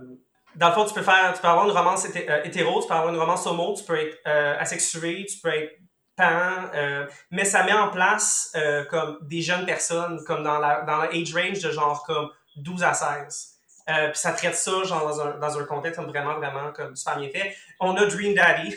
[0.55, 2.87] dans le fond, tu peux faire, tu peux avoir une romance hété- euh, hétéro, tu
[2.87, 5.73] peux avoir une romance homo, tu peux être euh, asexué, tu peux être
[6.15, 10.83] pan, euh, mais ça met en place euh, comme des jeunes personnes, comme dans la
[10.83, 13.49] dans la age range de genre comme 12 à 16.
[13.89, 17.17] Euh, puis ça traite ça genre dans un, dans un contexte vraiment, vraiment comme super
[17.19, 17.53] bien fait.
[17.81, 18.73] On a Dream Daddy.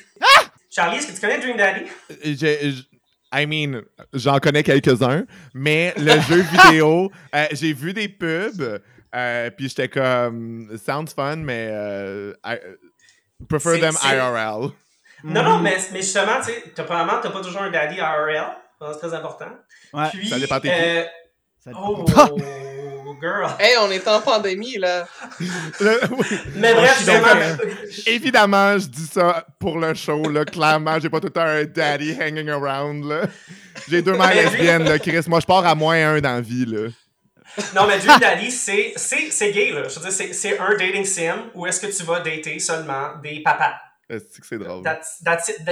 [0.69, 1.85] Charlie, est-ce que tu connais Dream Daddy?
[3.33, 5.25] I mean, j'en connais quelques-uns,
[5.55, 8.81] mais le jeu vidéo, euh, j'ai vu des pubs,
[9.15, 12.57] euh, puis j'étais comme, sounds fun, mais euh, I,
[13.49, 14.71] prefer them IRL.
[15.25, 18.45] Non, non, mais, mais justement, tu sais, t'as probablement t'as pas toujours un daddy IRL.
[18.81, 19.51] C'est très important.
[19.93, 21.05] Ouais, Puis, ça dépend t'es euh,
[21.59, 22.05] Ça- oh,
[23.21, 23.51] girl.
[23.59, 25.07] Hey, on est en pandémie, là.
[26.57, 27.67] Mais bref, donc,
[28.07, 30.45] Évidemment, je dis ça pour le show, là.
[30.45, 33.23] Clairement, j'ai pas tout le temps un daddy hanging around, là.
[33.89, 35.21] J'ai deux mères lesbiennes, là, Chris.
[35.27, 36.89] Moi, je pars à moins un dans la vie, là.
[37.75, 39.89] Non, mais Dream Daddy, c'est, c'est, c'est gay, là.
[39.89, 43.17] Je veux dire, c'est, c'est un dating sim où est-ce que tu vas dater seulement
[43.23, 43.75] des papas.
[44.09, 44.83] Est-ce que c'est drôle?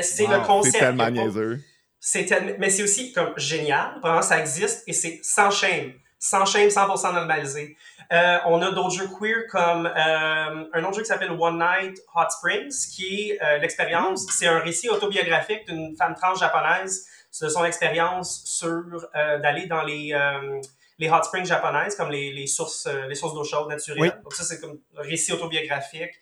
[0.03, 0.79] C'est Wow, le C'est concept.
[0.79, 1.61] tellement a pas- niaiseux.
[2.01, 3.99] C'est tellement- mais c'est aussi comme génial.
[4.03, 5.93] Vraiment, ça existe et c'est sans shame.
[6.19, 7.77] Sans shame, 100% normalisé.
[8.12, 11.99] Euh, on a d'autres jeux queer comme euh, un autre jeu qui s'appelle One Night
[12.14, 14.27] Hot Springs, qui est euh, l'expérience.
[14.31, 17.07] C'est un récit autobiographique d'une femme trans japonaise
[17.43, 18.83] de son expérience sur
[19.14, 20.14] d'aller dans les
[20.99, 24.19] les hot springs japonaises, comme les, les sources, les sources d'eau chaude naturelles.
[24.25, 26.12] Donc ça, c'est comme un récit autobiographique.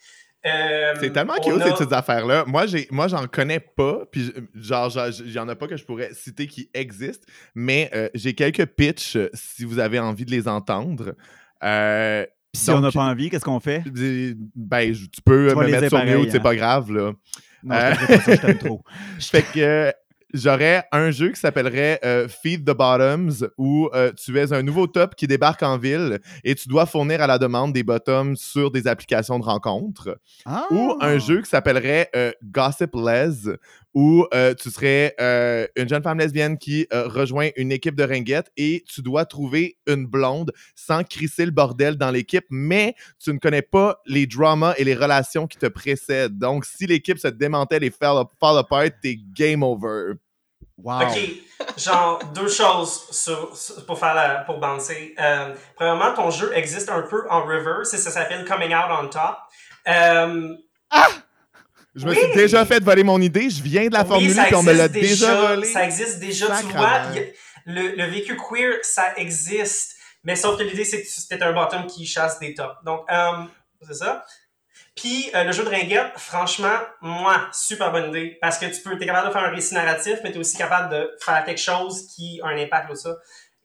[0.45, 2.45] C'est tellement cute, ces petites affaires-là.
[2.47, 5.85] Moi, j'ai, moi, j'en connais pas, puis genre, il y en a pas que je
[5.85, 11.15] pourrais citer qui existent, mais j'ai quelques pitchs si vous avez envie de les entendre.
[11.63, 13.83] Euh, si on n'a pas envie, qu'est-ce qu'on fait?
[14.55, 16.41] Ben, tu peux me mettre sur mute, c'est hein.
[16.41, 17.13] pas grave, là.
[17.65, 17.95] Non, euh...
[17.99, 18.83] je pas ça, je t'aime trop.
[19.19, 19.93] fait que
[20.35, 24.89] j'aurais un jeu qui s'appellerait euh, Feed the Bottoms où euh, tu es un nouveau
[24.89, 28.71] top qui débarque en ville et tu dois fournir à la demande des bottoms sur
[28.71, 30.19] des applications de rencontres.
[30.71, 31.19] Ou un ah!
[31.19, 33.55] jeu qui s'appellerait euh, Gossip Les
[33.97, 34.27] où
[34.59, 35.15] tu serais
[35.77, 40.05] une jeune femme lesbienne qui rejoint une équipe de ringuettes et tu dois trouver une
[40.07, 44.85] blonde sans crisser le bordel dans l'équipe, mais tu ne connais pas les dramas et
[44.85, 46.37] les relations qui te précèdent.
[46.37, 50.15] Donc, si l'équipe se démantèle et fall, fall apart, t'es game over.
[50.83, 51.19] OK.
[51.79, 53.53] Genre, deux choses sur,
[53.87, 55.15] pour faire la, pour bouncer.
[55.19, 59.09] Euh, premièrement, ton jeu existe un peu en reverse et ça s'appelle Coming Out on
[59.09, 59.37] Top.
[59.89, 60.57] Euh,
[60.91, 61.09] ah!
[61.95, 64.65] Je me suis déjà fait voler mon idée, je viens de la formuler et on
[64.65, 65.67] me l'a déjà, volé.
[65.67, 67.03] Ça existe déjà, tu vois.
[67.67, 69.95] le, le vécu queer, ça existe.
[70.25, 72.75] Mais sauf que l'idée, c'est que c'était un bottom qui chasse des tops.
[72.85, 73.45] Donc, euh,
[73.83, 74.25] c'est ça.
[74.95, 78.39] Puis euh, le jeu de ringuette, franchement, moi, super bonne idée.
[78.41, 80.57] Parce que tu peux, es capable de faire un récit narratif, mais tu es aussi
[80.57, 83.17] capable de faire quelque chose qui a un impact sur ça.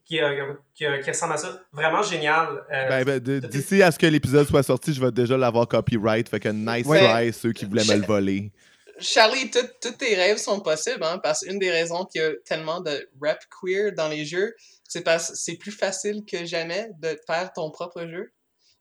[0.05, 1.61] Qui, euh, qui, qui, ressemble à ça.
[1.71, 2.47] Vraiment génial.
[2.73, 6.27] Euh, ben, ben, D'ici à ce que l'épisode soit sorti, je vais déjà l'avoir copyright.
[6.27, 8.51] Fait que nice try, ceux qui voulaient me le voler.
[8.99, 12.81] Charlie, tous tes rêves sont possibles, hein, parce qu'une des raisons qu'il y a tellement
[12.81, 14.53] de rap queer dans les jeux,
[14.83, 18.31] c'est parce que c'est plus facile que jamais de faire ton propre jeu.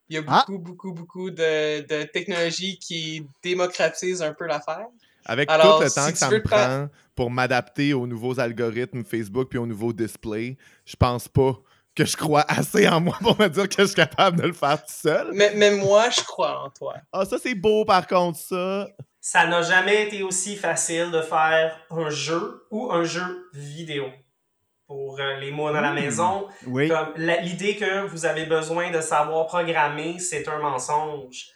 [0.09, 0.45] Il y a ah!
[0.47, 4.87] beaucoup, beaucoup, beaucoup de, de technologies qui démocratisent un peu l'affaire.
[5.27, 9.59] Avec tout le temps que ça me prend pour m'adapter aux nouveaux algorithmes Facebook puis
[9.59, 10.57] aux nouveaux displays,
[10.87, 11.53] je pense pas
[11.95, 14.53] que je crois assez en moi pour me dire que je suis capable de le
[14.53, 15.33] faire tout seul.
[15.35, 16.95] Mais, mais moi, je crois en toi.
[17.13, 18.89] Ah, ça, c'est beau, par contre, ça.
[19.21, 24.07] Ça n'a jamais été aussi facile de faire un jeu ou un jeu vidéo
[24.89, 26.01] pour euh, les mots dans la hmm.
[26.01, 26.49] maison.
[26.67, 26.91] Oui.
[27.17, 31.47] L'idée que vous avez besoin de savoir programmer, c'est un mensonge.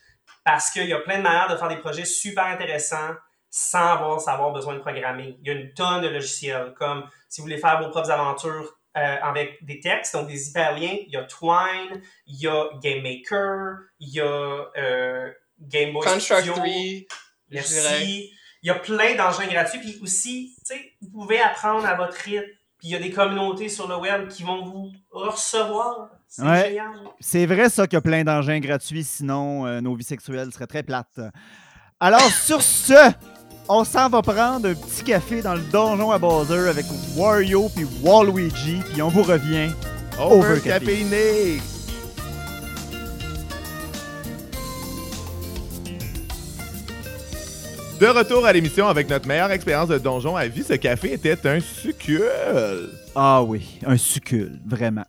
[0.44, 3.14] Parce qu'il y a plein de manières de faire des projets super intéressants
[3.48, 5.38] sans avoir, savoir besoin de programmer.
[5.40, 8.78] Il y a une tonne de logiciels, comme si vous voulez faire vos propres aventures
[8.96, 13.02] euh, avec des textes, donc des hyperliens, il y a Twine, il y a Game
[13.02, 16.54] Maker, il y a euh, Game Boy Construct Studio.
[16.54, 16.66] 3,
[17.50, 18.32] Merci.
[18.62, 19.80] Il y a plein d'engins gratuits.
[19.80, 22.44] Puis aussi, tu sais, vous pouvez apprendre à votre rythme
[22.82, 26.10] puis il y a des communautés sur le web qui vont vous recevoir.
[26.26, 26.90] C'est génial.
[27.20, 30.66] C'est vrai ça qu'il y a plein d'engins gratuits, sinon euh, nos vies sexuelles seraient
[30.66, 31.20] très plates.
[32.00, 33.12] Alors sur ce,
[33.68, 37.86] on s'en va prendre un petit café dans le donjon à Bowser avec Wario puis
[38.02, 39.70] Waluigi, puis on vous revient
[40.18, 41.60] over, caféiné.
[48.02, 51.46] De retour à l'émission avec notre meilleure expérience de donjon à vie, ce café était
[51.46, 52.24] un succul.
[53.14, 55.04] Ah oui, un succul, vraiment.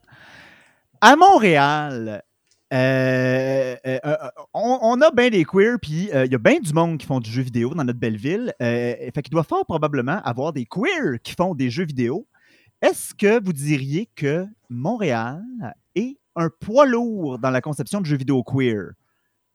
[1.01, 2.21] À Montréal,
[2.71, 4.15] euh, euh, euh,
[4.53, 7.31] on, a bien des queers, puis il y a bien du monde qui font du
[7.31, 8.53] jeu vidéo dans notre belle ville.
[8.59, 12.27] fait qu'il doit fort probablement avoir des queers qui font des jeux vidéo.
[12.79, 15.41] Est-ce que vous diriez que Montréal
[15.95, 18.91] est un poids lourd dans la conception de jeux vidéo queer?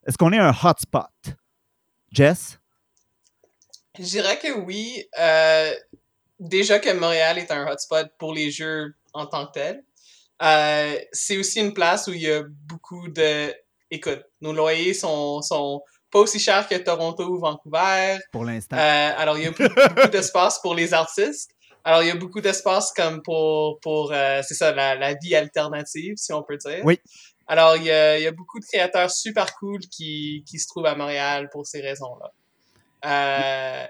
[0.09, 1.37] Est-ce qu'on est un hotspot?
[2.11, 2.59] Jess?
[3.99, 5.05] Je dirais que oui.
[5.19, 5.75] Euh,
[6.39, 9.85] déjà que Montréal est un hotspot pour les jeux en tant que tel.
[10.41, 13.53] Euh, c'est aussi une place où il y a beaucoup de...
[13.91, 18.19] Écoute, nos loyers sont, sont pas aussi chers que Toronto ou Vancouver.
[18.31, 18.77] Pour l'instant.
[18.77, 21.51] Euh, alors, il y a beaucoup, d'espace pour les artistes.
[21.83, 26.15] Alors, il y a beaucoup d'espace comme pour, pour c'est ça, la, la, vie alternative,
[26.17, 26.83] si on peut dire.
[26.85, 27.01] Oui.
[27.47, 30.69] Alors, il y a, il y a beaucoup de créateurs super cool qui, qui se
[30.69, 32.31] trouvent à Montréal pour ces raisons-là.
[33.05, 33.87] Euh,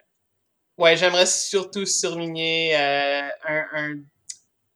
[0.79, 3.95] ouais, j'aimerais surtout souligner euh, un,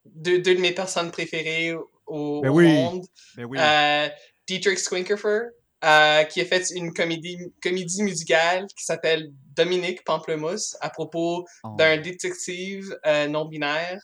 [0.04, 1.74] deux, deux, de mes personnes préférées
[2.06, 3.06] au, ben monde.
[3.36, 3.58] Ben oui.
[3.60, 4.08] Euh,
[4.46, 5.50] Dietrich Swinkerfer,
[5.84, 11.74] euh, qui a fait une comédie, comédie musicale qui s'appelle Dominique Pamplemousse à propos oh.
[11.78, 12.96] d'un détective
[13.28, 14.00] non-binaire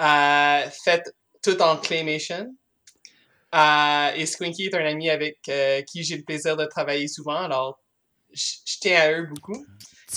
[0.00, 1.02] euh, fait
[1.42, 2.54] tout en claymation.
[3.52, 5.38] et Squinky est un ami avec
[5.86, 7.78] qui j'ai le plaisir de travailler souvent, alors
[8.36, 9.64] je tiens à eux beaucoup.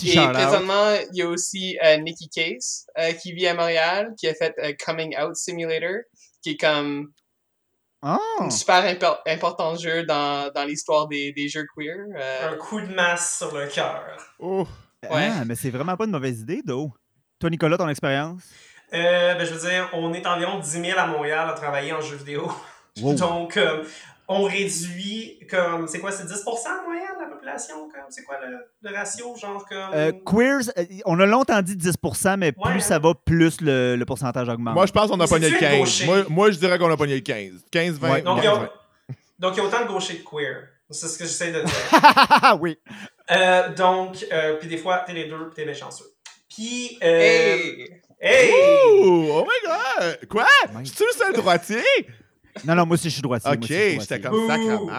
[0.03, 4.27] et présentement, il y a aussi euh, Nikki Case euh, qui vit à Montréal, qui
[4.27, 6.01] a fait euh, Coming Out Simulator,
[6.43, 7.11] qui est comme
[8.01, 8.17] Ah!
[8.39, 11.95] un super impor- important jeu dans, dans l'histoire des, des jeux queer.
[12.15, 14.03] euh, Un coup de masse sur le cœur.
[14.39, 14.67] Oh.
[15.09, 15.29] Ouais.
[15.31, 16.91] Ah, mais c'est vraiment pas une mauvaise idée, Do.
[17.39, 18.43] Toi, Nicolas, ton expérience?
[18.93, 22.01] Euh, ben, je veux dire, on est environ 10 000 à Montréal à travailler en
[22.01, 22.51] jeux vidéo.
[23.01, 23.13] Wow.
[23.15, 23.83] Donc, euh,
[24.29, 25.87] on réduit comme.
[25.87, 27.89] C'est quoi, c'est 10% en moyenne de la population?
[27.89, 28.03] comme?
[28.09, 28.57] C'est quoi le,
[28.89, 29.35] le ratio?
[29.35, 29.89] Genre comme?
[29.93, 32.79] Euh, queers, euh, on a longtemps dit 10% mais plus Ouais, hein?
[32.79, 34.75] ça va, plus le, le pourcentage augmente.
[34.75, 35.79] Moi, je pense qu'on a pogné le tu es 15.
[35.79, 36.05] gaucher?
[36.05, 37.65] Moi, moi, je dirais qu'on a pogné le 15.
[37.71, 38.11] 15, 20.
[38.11, 38.21] Ouais.
[38.21, 38.69] donc, il y 15, a, 20.
[39.39, 40.67] donc, il y a autant de gauchers que queer.
[40.91, 41.75] C'est ce que j'essaie de dire.
[41.91, 42.77] Ah oui.
[43.31, 46.05] Euh, donc, euh, puis des fois, t'es les deux, puis t'es méchanceux.
[46.49, 46.97] Puis.
[47.03, 47.57] Euh,
[48.21, 48.49] Hey!
[48.49, 48.51] hey!
[49.01, 50.27] Ouh, oh my god!
[50.27, 50.45] Quoi?
[50.83, 51.81] Je suis le seul droitier?
[52.65, 53.51] Non, non, moi aussi, je suis droitier.
[53.51, 53.57] Ok,
[54.01, 54.91] j'étais comme sacrement.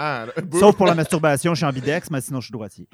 [0.61, 2.87] Sauf pour la masturbation, je suis ambidex, mais sinon, je suis droitier.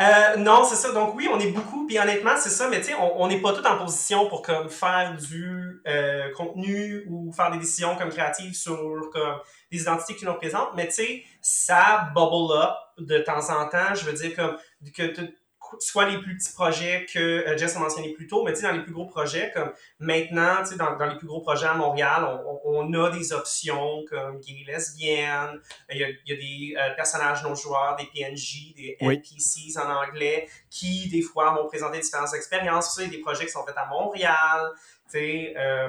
[0.00, 0.92] Euh, non, c'est ça.
[0.92, 1.86] Donc oui, on est beaucoup.
[1.86, 2.68] Puis honnêtement, c'est ça.
[2.68, 7.04] Mais tu sais, on n'est pas tous en position pour comme faire du euh, contenu
[7.08, 9.36] ou faire des décisions comme créatives sur comme
[9.70, 10.70] des identités qui nous représentent.
[10.74, 13.94] Mais tu sais, ça bubble up de temps en temps.
[13.94, 14.56] Je veux dire comme
[14.96, 15.34] que tu-
[15.78, 18.66] soit les plus petits projets que euh, Jess a mentionné plus tôt, mais tu sais,
[18.66, 21.66] dans les plus gros projets, comme maintenant, tu sais, dans, dans les plus gros projets
[21.66, 25.60] à Montréal, on, a des options comme gay, lesbienne,
[25.90, 29.14] il y a, il y a des euh, personnages non joueurs, des PNJ, des Oui.
[29.14, 32.94] NPCs en anglais, qui des fois vont présenter différentes expériences.
[32.94, 34.70] Ça, il y a des projets qui sont faits à Montréal.
[35.10, 35.88] Tu sais, euh,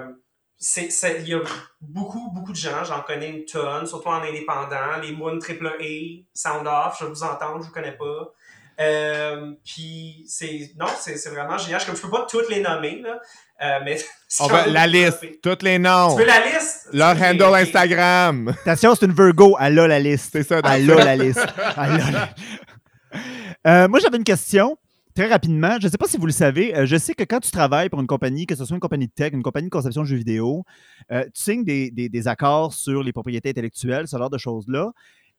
[0.78, 1.42] il y a
[1.82, 4.98] beaucoup, beaucoup de gens, j'en connais une tonne, surtout en indépendant.
[5.02, 8.32] Les Moon AAA, Sound Off, je vous entends, je vous connais pas.
[8.80, 13.02] Euh, puis c'est non c'est c'est vraiment génial comme je peux pas toutes les nommer
[13.02, 13.20] là
[13.62, 13.98] euh, mais
[14.40, 16.16] On va la liste, tous les noms.
[16.16, 16.90] tu veux la liste?
[16.92, 17.54] Leur handle.
[17.56, 18.56] Instagram.
[18.66, 20.30] Attention, c'est une Virgo, elle a la liste.
[20.34, 20.60] C'est ça.
[20.66, 21.46] Elle a la liste.
[21.78, 22.30] Elle a la-
[23.68, 24.76] Euh, moi, j'avais une question.
[25.16, 27.40] Très rapidement, je ne sais pas si vous le savez, euh, je sais que quand
[27.40, 29.72] tu travailles pour une compagnie, que ce soit une compagnie de tech, une compagnie de
[29.72, 30.64] conception de jeux vidéo,
[31.12, 34.90] euh, tu signes des, des- des accords sur les propriétés intellectuelles, ce genre de choses-là.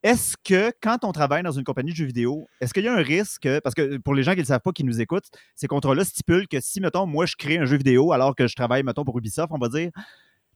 [0.04, 2.92] Est-ce que quand on travaille dans une compagnie de jeux vidéo, est-ce qu'il y a
[2.92, 5.30] un risque, parce que pour les gens qui ne le savent pas, qui nous écoutent,
[5.56, 8.54] ces contrats-là stipulent que si, mettons, moi, je crée un jeu vidéo alors que je
[8.54, 9.90] travaille, mettons, pour Ubisoft, on va dire,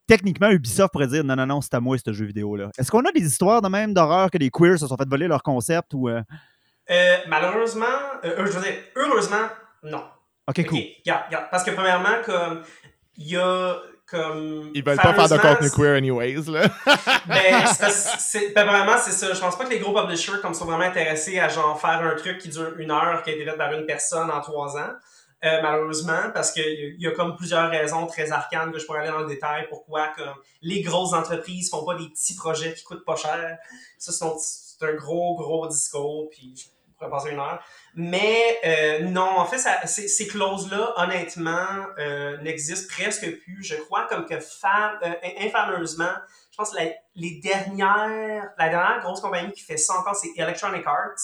[0.07, 2.71] techniquement, Ubisoft pourrait dire non, non, non, c'est à moi ce jeu vidéo-là.
[2.79, 5.27] Est-ce qu'on a des histoires de même d'horreur que les queers se sont fait voler
[5.29, 6.09] leur concept ou.
[6.09, 6.23] euh,
[6.91, 7.85] Euh, malheureusement
[8.25, 9.47] euh, je veux dire heureusement
[9.83, 10.05] non
[10.47, 10.79] Ok, cool.
[10.79, 11.45] Ok, regarde, regarde.
[11.51, 12.63] Parce que premièrement, comme
[13.19, 13.77] il y a
[14.11, 14.71] comme.
[14.75, 16.63] Ils veulent pas faire de contenu queer anyways, là.
[17.27, 19.33] Ben, c'est ben, vraiment, c'est ça.
[19.35, 22.15] Je pense pas que les gros publishers comme sont vraiment intéressés à genre faire un
[22.17, 24.91] truc qui dure une heure, qui a été fait par une personne en trois ans.
[25.45, 29.01] Euh, malheureusement, parce qu'il y, y a comme plusieurs raisons très arcanes que je pourrais
[29.01, 32.83] aller dans le détail pourquoi comme les grosses entreprises font pas des petits projets qui
[32.83, 33.57] coûtent pas cher.
[33.99, 36.55] Ça, c'est un- c'est un gros, gros discours, puis
[36.99, 37.63] je pourrais passer une heure.
[37.95, 41.67] Mais euh, non, en fait, ça- ces, clauses-là, honnêtement,
[41.99, 43.63] euh, n'existent presque plus.
[43.63, 46.13] Je crois comme que euh, infameusement,
[46.51, 50.31] je pense que la, les dernières, la dernière grosse compagnie qui fait ça encore, c'est
[50.37, 51.21] Electronic Arts,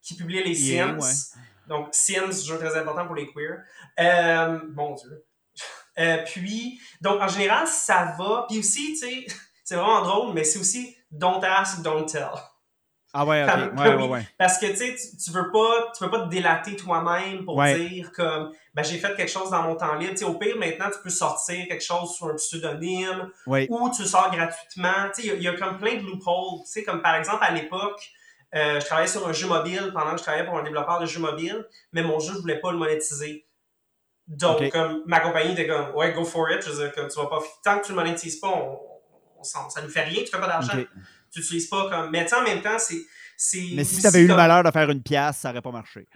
[0.00, 0.98] qui publie les Sims.
[0.98, 1.40] ouais.
[1.66, 3.58] Donc, Sims, jeu très important pour les queers.
[4.00, 5.24] Euh, mon Dieu.
[5.98, 8.46] Euh, puis, donc, en général, ça va.
[8.48, 9.26] Puis aussi, tu sais,
[9.64, 12.30] c'est vraiment drôle, mais c'est aussi don't ask, don't tell.
[13.12, 13.78] Ah ouais, Comme- ok.
[13.78, 14.02] Ouais, oui.
[14.04, 14.26] ouais, ouais.
[14.38, 18.12] Parce que tu sais, tu- veux pas, tu veux pas te délater toi-même pour dire
[18.12, 20.14] comme, ben j'ai fait quelque chose dans mon temps libre.
[20.28, 23.30] Au pire, maintenant, tu peux sortir quelque chose sous un pseudonyme
[23.68, 25.08] ou tu sors gratuitement.
[25.14, 26.60] Tu sais, il y a- il y, a comme plein de loopholes.
[26.64, 28.00] Tu sais, comme par exemple, à l'époque,
[28.54, 31.06] euh, je travaillais sur un jeu mobile pendant que je travaillais pour un développeur de
[31.06, 33.46] jeux mobile, mais mon jeu, je voulais pas le monétiser.
[34.28, 36.62] Donc, comme ma compagnie était comme, ouais, go for it.
[36.64, 38.78] Je veux dire, comme tu vas pas, tant que tu le monétises pas, on,
[39.42, 40.72] ça nous fait rien, tu fais pas d'argent.
[41.32, 42.10] Tu utilises pas comme.
[42.10, 43.02] Mais tu sais, en même temps, c'est.
[43.74, 46.06] Mais si tu avais eu le malheur de faire une pièce, ça aurait pas marché.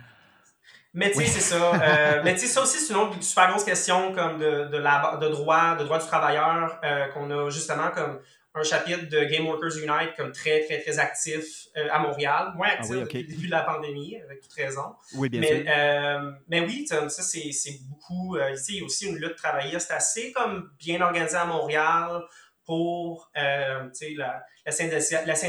[0.93, 1.75] mais tu sais, c'est ça.
[1.75, 4.77] Euh, mais tu sais, ça aussi, c'est une autre super grosse question comme de, de,
[4.77, 8.21] la, de droit, de droit du travailleur, euh, qu'on a justement comme
[8.57, 12.53] un chapitre de Game Workers Unite comme très, très, très actif euh, à Montréal.
[12.55, 14.95] Moins actif Ah oui, depuis le début de la pandémie, avec toute raison.
[15.17, 15.73] Oui, bien mais, sûr.
[15.77, 18.37] euh, mais oui, ça, c'est beaucoup.
[18.37, 22.23] Euh, ici, il y a aussi une lutte travailliste assez comme bien organisée à Montréal
[22.65, 24.73] pour euh, tu sais, la, la,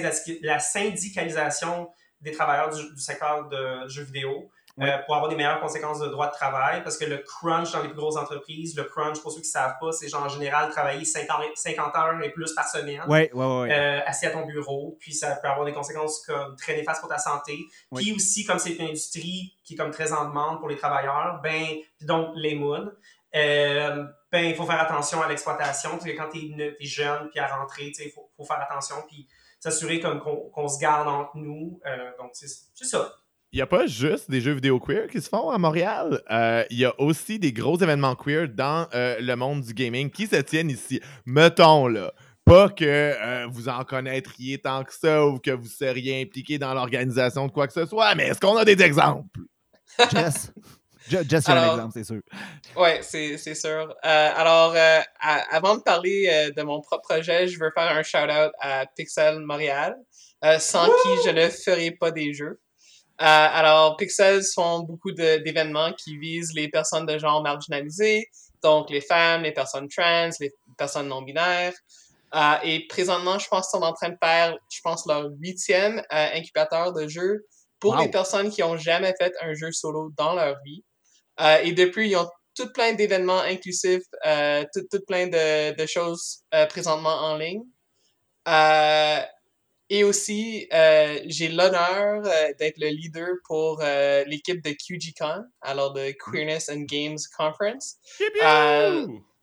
[0.02, 0.12] la,
[0.42, 1.90] la syndicalisation
[2.22, 4.50] des travailleurs du, du secteur de jeux vidéo.
[4.78, 4.90] Oui.
[4.90, 7.82] euh, pour avoir des meilleures conséquences de droit de travail, parce que le crunch dans
[7.82, 10.28] les plus grosses entreprises, le crunch, pour ceux qui ne savent pas, c'est genre en
[10.28, 13.02] général travailler 50, 50 heures et plus par semaine
[13.72, 17.10] euh, assis à ton bureau, puis ça peut avoir des conséquences comme très néfastes pour
[17.10, 17.58] ta santé.
[17.96, 21.40] Puis aussi, comme c'est une industrie qui est comme très en demande pour les travailleurs,
[21.42, 21.68] ben,
[22.02, 22.92] donc les moods,
[23.34, 24.04] euh,
[24.36, 25.92] ben, il faut faire attention à l'exploitation.
[26.18, 29.28] Quand tu es, jeune, puis à rentrer, il faut, faut faire attention, puis
[29.62, 31.80] s'assurer comme qu'on se garde entre nous.
[31.86, 33.16] Euh, donc, c'est c'est ça.
[33.54, 36.22] Il n'y a pas juste des jeux vidéo queer qui se font à Montréal.
[36.30, 40.10] Euh, Il y a aussi des gros événements queer dans euh, le monde du gaming
[40.12, 41.00] qui se tiennent ici.
[41.26, 42.12] Mettons, là,
[42.44, 46.74] Pas que euh, vous en connaîtriez tant que ça ou que vous seriez impliqué dans
[46.74, 49.40] l'organisation de quoi que ce soit, mais est-ce qu'on a des exemples?
[50.12, 50.52] Jess?
[51.08, 52.22] Je- Jess, un exemple, c'est sûr.
[52.78, 53.96] Oui, c'est sûr.
[54.04, 57.90] Euh, alors, euh, à- avant de parler euh, de mon propre projet, je veux faire
[57.96, 59.96] un shout-out à Pixel Montréal,
[60.60, 62.60] sans qui je ne ferai pas des jeux.
[63.18, 68.28] Alors, Pixels font beaucoup d'événements qui visent les personnes de genre marginalisées,
[68.62, 71.74] donc les femmes, les personnes trans, les personnes non-binaires.
[72.64, 76.92] Et présentement, je pense qu'ils sont en train de faire, je pense, leur huitième incubateur
[76.94, 77.46] de jeux
[77.80, 78.02] pour Wow.
[78.02, 80.84] les personnes qui ont jamais fait un jeu solo dans leur vie.
[81.42, 85.86] Euh, et depuis, ils ont tout plein d'événements inclusifs, euh, tout, tout plein de, de
[85.86, 87.64] choses euh, présentement en ligne.
[88.48, 89.20] Euh,
[89.90, 92.24] et aussi, j'ai l'honneur
[92.58, 93.84] d'être le leader pour
[94.26, 97.98] l'équipe de QGCon, alors de Queerness and Games Conference.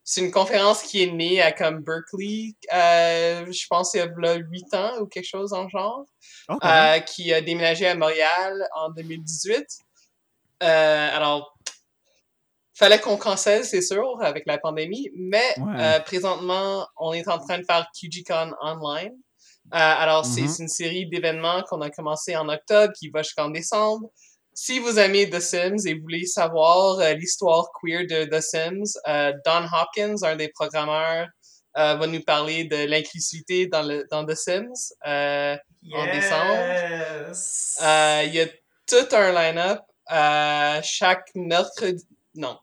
[0.02, 4.34] C'est une conférence qui est née à comme Berkeley, je pense il y a là,
[4.34, 6.06] 8 ans ou quelque chose en genre
[6.48, 6.58] Oh,
[7.06, 9.64] qui a déménagé à Montréal en 2018.
[10.62, 11.56] Euh, alors,
[12.74, 15.74] fallait qu'on cancelle, c'est sûr, avec la pandémie, mais Ouais.
[15.78, 19.12] euh, présentement, on est en train de faire QGCon online.
[19.74, 20.48] Euh, alors, c'est Mhm.
[20.48, 24.08] c'est une série d'événements qu'on a commencé en octobre, qui va jusqu'en décembre.
[24.54, 29.32] Si vous aimez The Sims et voulez savoir euh, l'histoire queer de The Sims, euh,
[29.46, 31.28] Don Hopkins, un des programmeurs,
[31.78, 34.92] euh, va nous parler de l'inclusivité dans, le, dans The Sims.
[35.06, 35.56] Euh,
[35.94, 37.78] En Yes!
[37.82, 38.46] euh, Il y a
[38.86, 39.80] tout un line-up.
[40.10, 42.04] euh, chaque mercredi,
[42.34, 42.58] non,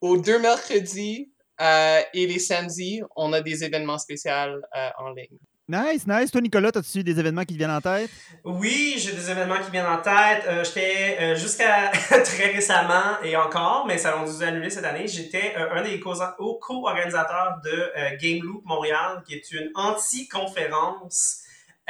[0.00, 5.38] aux deux mercredis euh, et les samedis, on a des événements spéciaux euh, en ligne.
[5.66, 6.30] Nice, nice.
[6.30, 8.10] Toi, Nicolas, as-tu des événements qui te viennent en tête?
[8.44, 10.44] Oui, j'ai des événements qui viennent en tête.
[10.46, 11.90] Euh, j'étais euh, jusqu'à
[12.22, 15.06] très récemment et encore, mais ça a dû annuler cette année.
[15.06, 16.12] J'étais euh, un des co-
[16.60, 19.70] co-organisateurs de euh, Game Loop Montréal, qui est une
[20.44, 21.40] anti-conférence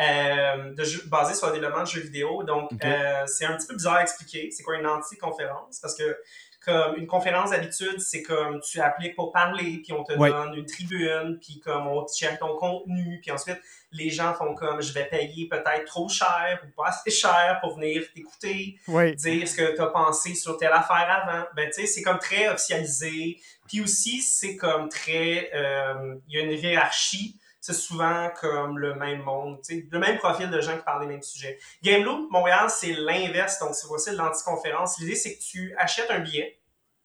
[0.01, 2.43] euh, de basée sur le développement de jeux vidéo.
[2.45, 4.51] Donc, euh, c'est un petit peu bizarre à expliquer.
[4.51, 5.81] C'est quoi une anti-conférence?
[5.81, 6.17] Parce que
[6.65, 10.31] comme une conférence d'habitude, c'est comme tu appliques pour parler, puis on te Ouais.
[10.31, 13.61] donne une tribune, puis comme on check ton contenu, puis ensuite
[13.93, 17.77] les gens font comme je vais payer peut-être trop cher ou pas assez cher pour
[17.77, 18.77] venir t'écouter,
[19.15, 21.45] dire ce que tu as pensé sur telle affaire avant.
[21.55, 23.39] Ben, tu sais, c'est comme très officialisé.
[23.69, 25.51] Puis aussi, c'est comme très.
[25.55, 27.39] euh, Il y a une hiérarchie.
[27.67, 31.23] C'est souvent comme le même monde, le même profil de gens qui parlent des mêmes
[31.23, 31.59] sujets.
[31.83, 33.59] Game Loop, Montréal, c'est l'inverse.
[33.59, 34.99] Donc, c'est voici l'anticonférence.
[34.99, 36.61] L'idée, c'est que tu achètes un billet.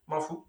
[0.07, 0.45] M'en fous.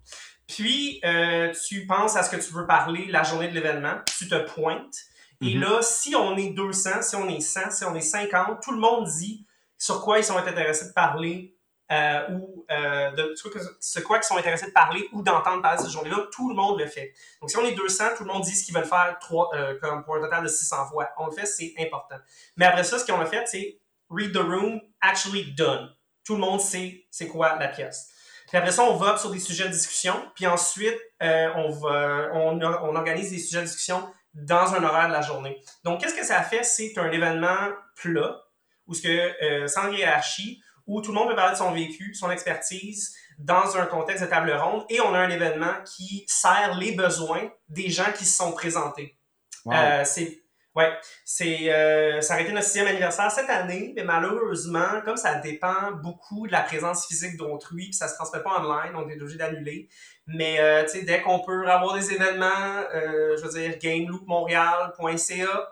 [0.48, 4.00] Puis, euh, tu penses à ce que tu veux parler la journée de l'événement.
[4.18, 4.96] Tu te pointes.
[5.42, 5.60] Et Mhm.
[5.60, 8.78] là, si on est 200, si on est 100, si on est 50, tout le
[8.80, 9.46] monde dit
[9.78, 11.54] sur quoi ils sont intéressés de parler
[11.90, 15.60] euh, ou euh, de sur quoi- sur quoi ils sont intéressés de parler ou d'entendre
[15.62, 16.26] parler cette journée-là.
[16.32, 17.12] Tout le monde le fait.
[17.40, 19.78] Donc, si on est 200, tout le monde dit ce qu'ils veulent faire trois, euh,
[19.80, 21.08] comme pour un total de 600 fois.
[21.18, 22.16] On le fait, c'est important.
[22.56, 23.78] Mais après ça, ce qu'on a fait, c'est
[24.08, 25.92] read the room, actually done.
[26.24, 28.10] Tout le monde sait c'est quoi la pièce.
[28.48, 30.14] Puis après ça, on vote sur des sujets de discussion.
[30.34, 35.08] Puis ensuite, euh, on, va, on, on organise des sujets de discussion dans un horaire
[35.08, 35.60] de la journée.
[35.84, 36.62] Donc, qu'est-ce que ça fait?
[36.62, 38.40] C'est un événement plat,
[38.86, 39.08] où ce que,
[39.44, 40.60] euh, sans hiérarchie,
[40.90, 44.28] où tout le monde peut parler de son vécu, son expertise, dans un contexte de
[44.28, 48.36] table ronde, et on a un événement qui sert les besoins des gens qui se
[48.36, 49.16] sont présentés.
[49.64, 49.74] Wow.
[49.74, 50.42] Euh, c'est
[50.74, 50.92] ouais,
[51.24, 55.92] c'est euh, ça aurait été notre sixième anniversaire cette année, mais malheureusement, comme ça dépend
[55.92, 59.38] beaucoup de la présence physique d'autrui, puis ça se transmet pas online, on est obligé
[59.38, 59.88] d'annuler.
[60.26, 65.68] Mais euh, tu sais, dès qu'on peut avoir des événements, euh, je veux dire, gameloopmontréal.ca,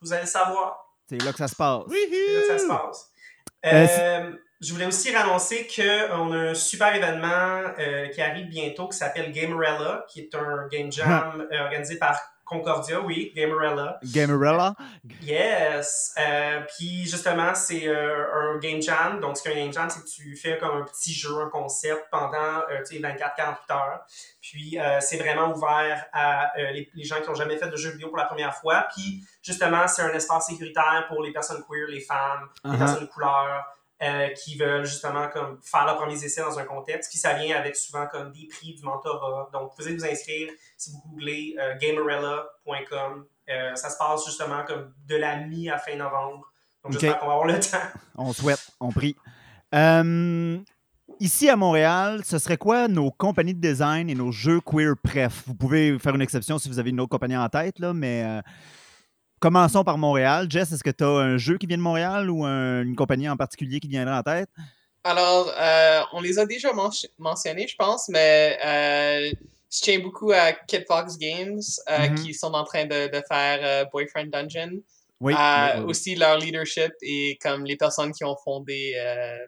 [0.00, 0.94] vous allez le savoir.
[1.08, 1.82] C'est là que ça se passe.
[1.88, 3.08] C'est là que ça se passe.
[3.64, 4.32] Euh, Euh,
[4.62, 9.32] je voulais aussi annoncer qu'on a un super événement euh, qui arrive bientôt qui s'appelle
[9.32, 13.98] Gamerella, qui est un game jam euh, organisé par Concordia, oui, Gamerella.
[14.04, 14.74] Gamerella?
[15.22, 16.12] Yes!
[16.18, 19.20] Euh, puis justement, c'est euh, un game jam.
[19.20, 22.08] Donc, ce qu'un game jam, c'est que tu fais comme un petit jeu, un concept
[22.10, 24.00] pendant euh, tu sais, 24-48 heures.
[24.42, 27.76] Puis, euh, c'est vraiment ouvert à euh, les, les gens qui n'ont jamais fait de
[27.76, 28.86] jeu vidéo pour la première fois.
[28.94, 32.78] Puis, justement, c'est un espace sécuritaire pour les personnes queer, les femmes, les Uh-huh.
[32.78, 33.64] personnes de couleur.
[34.02, 37.08] Euh, qui veulent justement comme faire leurs premiers essais dans un contexte.
[37.08, 39.48] Puis ça vient avec souvent comme des prix du mentorat.
[39.52, 43.24] Donc, vous pouvez vous inscrire si vous googlez euh, gamerella.com.
[43.48, 46.50] Euh, ça se passe justement comme de la mi à fin novembre.
[46.82, 47.78] Donc, j'espère qu'on va avoir le temps.
[48.16, 49.14] On souhaite, on prie.
[49.72, 50.58] Euh,
[51.20, 55.44] ici à Montréal, ce serait quoi nos compagnies de design et nos jeux queer pref?
[55.46, 58.42] Vous pouvez faire une exception si vous avez une autre compagnie en tête, là, mais
[59.42, 60.46] commençons par Montréal.
[60.48, 63.28] Jess, est-ce que tu as un jeu qui vient de Montréal ou un- une compagnie
[63.28, 64.48] en particulier qui viendrait en tête?
[65.04, 69.32] Alors, euh, on les a déjà men- mentionnés, je pense, mais euh,
[69.70, 72.14] je tiens beaucoup à Kid Fox Games, euh, Mhm.
[72.14, 74.80] qui sont en train de, de faire euh, Boyfriend Dungeon.
[75.20, 75.34] Oui.
[75.34, 75.84] Euh, oui.
[75.90, 79.38] Aussi leur leadership et comme les personnes qui ont fondé euh,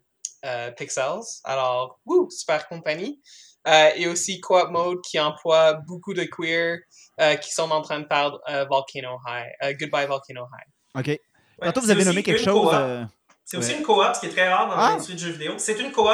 [0.45, 1.23] euh, Pixels.
[1.45, 3.21] Alors, wouh, super compagnie.
[3.67, 6.79] Euh, et aussi Co-op Mode qui emploie beaucoup de queer
[7.21, 9.47] euh, qui sont en train de faire euh, Volcano High.
[9.63, 11.01] euh, Goodbye Volcano High.
[11.01, 11.07] OK.
[11.07, 11.21] Ouais,
[11.63, 12.63] Tantôt, vous c'est avez aussi nommé quelque une chose.
[12.65, 12.73] coop.
[12.75, 13.05] euh,
[13.45, 14.91] C'est aussi une coop, ce qui est très rare dans Ah!
[14.91, 15.55] l'industrie du jeu vidéo.
[15.59, 16.09] C'est une coop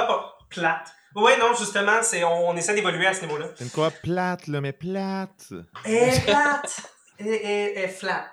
[0.49, 0.93] plate.
[1.17, 3.47] Oui, non, justement, c'est, on, on essaie d'évoluer à ce niveau-là.
[3.57, 5.53] C'est une quoi plate, là, mais plate.
[5.85, 6.81] Est plate.
[7.19, 8.27] Est- elle est flat.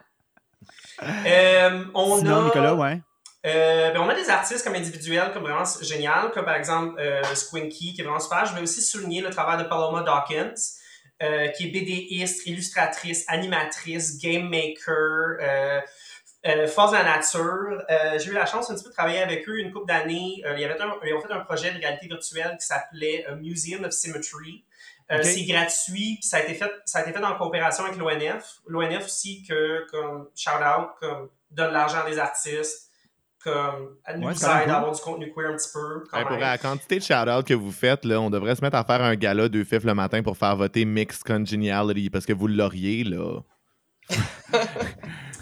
[1.03, 3.01] Euh, on Sinon, a, Nicolas, ouais.
[3.47, 7.23] Euh, ben, on a des artistes comme individuels comme vraiment génial, comme par exemple euh,
[7.35, 8.45] Squinky, qui est vraiment super.
[8.45, 10.53] Je vais aussi souligner le travail de Paloma Dawkins,
[11.23, 15.81] euh, qui est BDiste, illustratrice, animatrice, game maker, euh,
[16.67, 17.83] force de la nature.
[18.19, 20.41] J'ai eu la chance un petit peu de travailler avec eux une couple d'années.
[20.45, 24.63] Un- ils ont fait un projet de réalité virtuelle qui s'appelait Museum of Symmetry.
[25.23, 28.59] C'est gratuit, puis ça a été fait, ça a été fait en coopération avec l'ONF.
[28.67, 32.86] L'ONF aussi que comme shout out, comme donne l'argent des artistes,
[33.43, 34.49] comme nous Ouais, aide cool.
[34.49, 36.03] à avoir du contenu queer un petit peu.
[36.11, 38.83] Quand pour la quantité de shout-out que vous faites, là, on devrait se mettre à
[38.83, 42.47] faire un gala deux fifs le matin pour faire voter Mixed Congeniality parce que vous
[42.47, 43.41] l'auriez, là.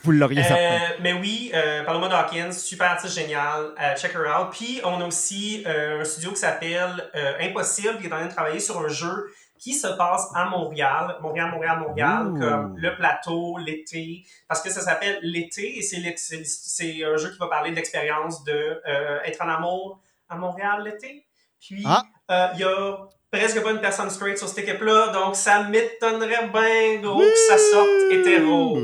[0.04, 0.42] Vous l'auriez.
[0.44, 4.50] Euh, mais oui, euh, Paloma Dawkins, super artiste génial, euh, check her out.
[4.52, 8.28] Puis on a aussi euh, un studio qui s'appelle euh, Impossible, qui est en train
[8.28, 12.96] de travailler sur un jeu qui se passe à Montréal, Montréal, Montréal, Montréal, comme le
[12.96, 17.76] plateau, l'été, parce que ça s'appelle l'été et c'est un jeu qui va parler de
[17.76, 21.26] l'expérience de euh, être en amour à Montréal l'été.
[21.60, 22.04] Puis Ah.
[22.32, 22.98] euh, il y a
[23.32, 27.58] presque pas une personne straight sur cette équipe-là, donc ça m'étonnerait bien gros que ça
[27.58, 28.78] sorte hétéro.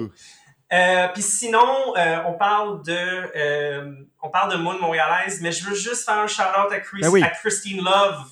[0.73, 2.97] Euh, Puis sinon, euh, on parle de
[3.35, 3.91] euh,
[4.21, 7.09] on parle de Moon montréalaise, mais je veux juste faire un shout-out à, Chris- Ben
[7.09, 7.21] oui.
[7.23, 8.23] à Christine Love.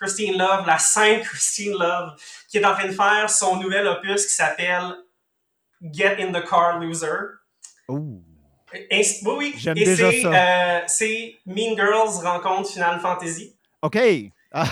[0.00, 2.14] Christine Love, la sainte Christine Love,
[2.48, 4.94] qui est en train de faire son nouvel opus qui s'appelle
[5.82, 7.06] Get in the Car Loser.
[8.90, 9.54] Et- oui, oui.
[9.56, 10.32] J'aime Et déjà c'est, ça.
[10.32, 13.56] euh, c'est Mean Girls rencontre Final Fantasy.
[13.82, 13.98] OK.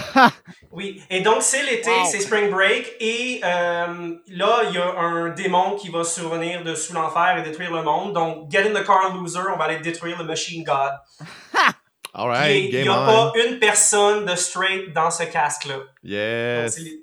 [0.73, 2.05] Oui, et donc c'est l'été, Wow.
[2.11, 6.75] c'est Spring Break, et euh, là, il y a un démon qui va survenir de
[6.75, 8.13] sous l'enfer et détruire le monde.
[8.15, 10.93] Donc, Get in the Car Loser, on va aller détruire le Machine God.
[12.19, 13.07] All Et right, il game n'y a on.
[13.07, 15.77] pas une personne de straight dans ce casque-là.
[16.03, 16.79] Yes.
[16.79, 17.03] Il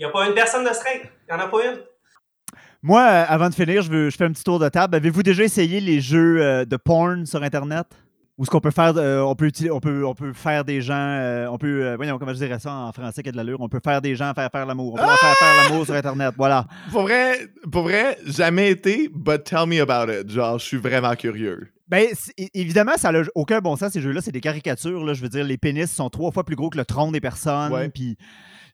[0.00, 1.02] n'y a pas une personne de straight.
[1.28, 1.78] Il n'y en a pas une.
[2.82, 4.96] Moi, euh, avant de finir, je, veux, je fais un petit tour de table.
[4.96, 7.86] Avez-vous déjà essayé les jeux euh, de porn sur Internet?
[8.38, 10.94] Où ce qu'on peut faire, euh, on, peut, on, peut, on peut faire des gens,
[10.94, 13.60] euh, on peut, euh, voyons, comment je dirais ça en français qui a de l'allure,
[13.60, 14.94] on peut faire des gens faire faire l'amour.
[14.94, 16.64] On peut leur faire faire l'amour sur Internet, voilà.
[16.92, 20.30] Pour vrai, pour vrai, jamais été, but tell me about it.
[20.30, 21.68] Genre, je suis vraiment curieux.
[21.88, 22.06] Ben,
[22.54, 24.20] évidemment, ça n'a aucun bon sens, ces jeux-là.
[24.20, 25.04] C'est des caricatures.
[25.04, 25.14] Là.
[25.14, 27.90] Je veux dire, les pénis sont trois fois plus gros que le tronc des personnes.
[27.90, 28.18] Puis,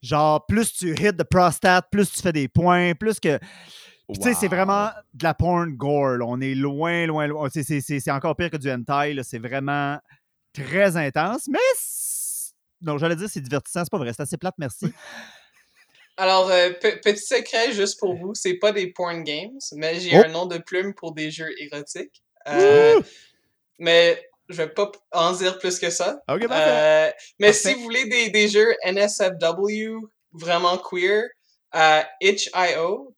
[0.02, 3.38] genre, plus tu hit de prostate, plus tu fais des points, plus que.
[4.12, 6.18] Tu sais, c'est vraiment de la porn gore.
[6.18, 6.24] là.
[6.28, 7.48] On est loin, loin, loin.
[7.50, 9.14] C'est- C'est c'est- c'est encore pire que du hentai.
[9.14, 9.22] là.
[9.22, 9.98] C'est vraiment
[10.52, 11.48] très intense.
[11.48, 11.58] Mais.
[12.82, 13.82] Non, j'allais dire c'est divertissant.
[13.84, 14.12] C'est pas vrai.
[14.12, 14.86] C'est assez plate, merci.
[16.16, 20.16] Alors, euh, pe- petit secret juste pour vous, c'est pas des porn games, mais j'ai
[20.18, 20.22] Oh.
[20.24, 22.22] un nom de plume pour des jeux érotiques.
[22.46, 23.00] Euh,
[23.78, 26.20] mais je vais pas en dire plus que ça.
[26.30, 29.96] Euh, mais si vous voulez des, des jeux NSFW
[30.32, 31.24] vraiment queer,
[31.74, 33.14] euh, itch.io,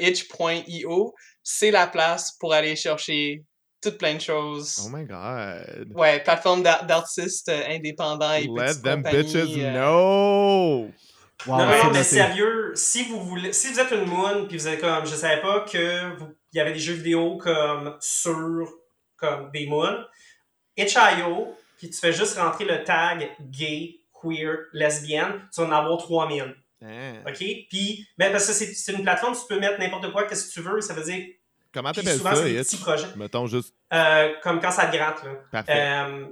[0.00, 3.42] itch.io, c'est la place pour aller chercher
[3.82, 4.80] toutes plein de choses.
[4.84, 5.92] Oh my god.
[5.94, 10.90] Ouais, plateforme d'ar- d'artistes euh, indépendants et Let them bitches euh, know.
[11.46, 14.68] Wow, non, non, mais sérieux, si vous voulez, si vous êtes une moon, puis vous
[14.68, 18.66] êtes comme, je savais pas que vous- il y avait des jeux vidéo comme sur
[19.16, 20.04] comme des moons,
[20.76, 25.98] itch.io, puis tu fais juste rentrer le tag gay, queer, lesbienne, tu vas en avoir
[25.98, 26.54] 3000.
[26.82, 27.14] Hein.
[27.26, 27.38] OK?
[27.70, 30.60] Puis, ben, parce que c'est une plateforme, tu peux mettre n'importe quoi, qu'est-ce que tu
[30.60, 31.24] veux, ça veut dire,
[31.72, 33.74] Comment t'appelles souvent, ça, petits projets, Mettons juste.
[33.92, 35.30] Euh, comme quand ça te gratte, là.
[35.50, 35.72] Parfait.
[35.76, 36.26] Euh,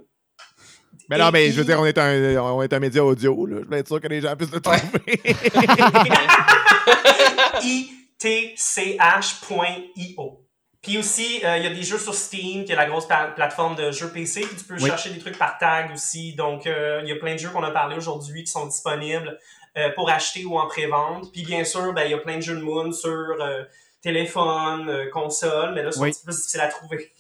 [1.09, 3.47] mais non, mais puis- je veux dire, on est un, on est un média audio,
[3.47, 3.57] là.
[3.63, 4.81] Je veux être sûr que les gens puissent le trouver.
[9.45, 10.39] itch.io.
[10.81, 13.29] Puis aussi, euh, il y a des jeux sur Steam, qui est la grosse pla-
[13.37, 14.41] plateforme de jeux PC.
[14.41, 14.87] Puis tu peux Oui.
[14.89, 16.35] chercher des trucs par tag aussi.
[16.35, 19.39] Donc, euh, il y a plein de jeux qu'on a parlé aujourd'hui qui sont disponibles
[19.79, 21.33] euh, pour acheter ou en pré-vente.
[21.33, 23.65] Puis bien sûr, ben, il y a plein de jeux de Moon sur euh,
[24.03, 26.09] téléphone, euh, console, mais là, c'est Oui.
[26.09, 27.11] un petit peu difficile à trouver.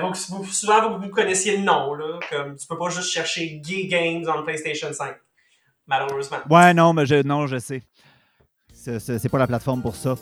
[0.00, 1.92] Vous- vous- souvent, vous, vous connaissiez le nom.
[1.94, 5.16] Là, comme, tu peux pas juste chercher Gay Games en PlayStation 5,
[5.88, 6.36] malheureusement.
[6.48, 7.82] Ouais, non, mais je, non, je sais.
[8.72, 10.14] C'est- pas la plateforme pour ça.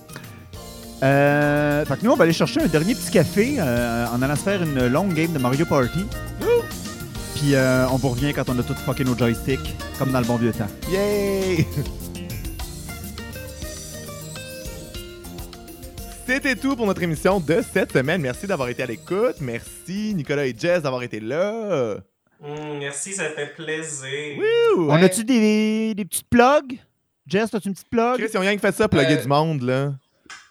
[1.03, 4.37] Euh, fait que nous, on va aller chercher un dernier petit café euh, en allant
[4.37, 6.07] se faire une longue game de Mario Party.
[7.43, 10.27] Puis euh, on vous revient quand on a tout fucké nos joysticks, comme dans le
[10.27, 10.69] bon vieux temps.
[10.89, 11.67] Yay!
[16.25, 18.21] C'était tout pour notre émission de cette semaine.
[18.21, 19.39] Merci d'avoir été à l'écoute.
[19.41, 21.97] Merci Nicolas et Jess d'avoir été là.
[22.41, 24.39] Mm, merci, ça fait plaisir.
[24.39, 24.89] Woo!
[24.89, 26.79] On a-tu des, des, petites plugs?
[27.27, 28.19] Jess, as-tu une petite plug?
[28.19, 29.95] Chris, ils ont rien que fait ça, plugger euh, du monde, là.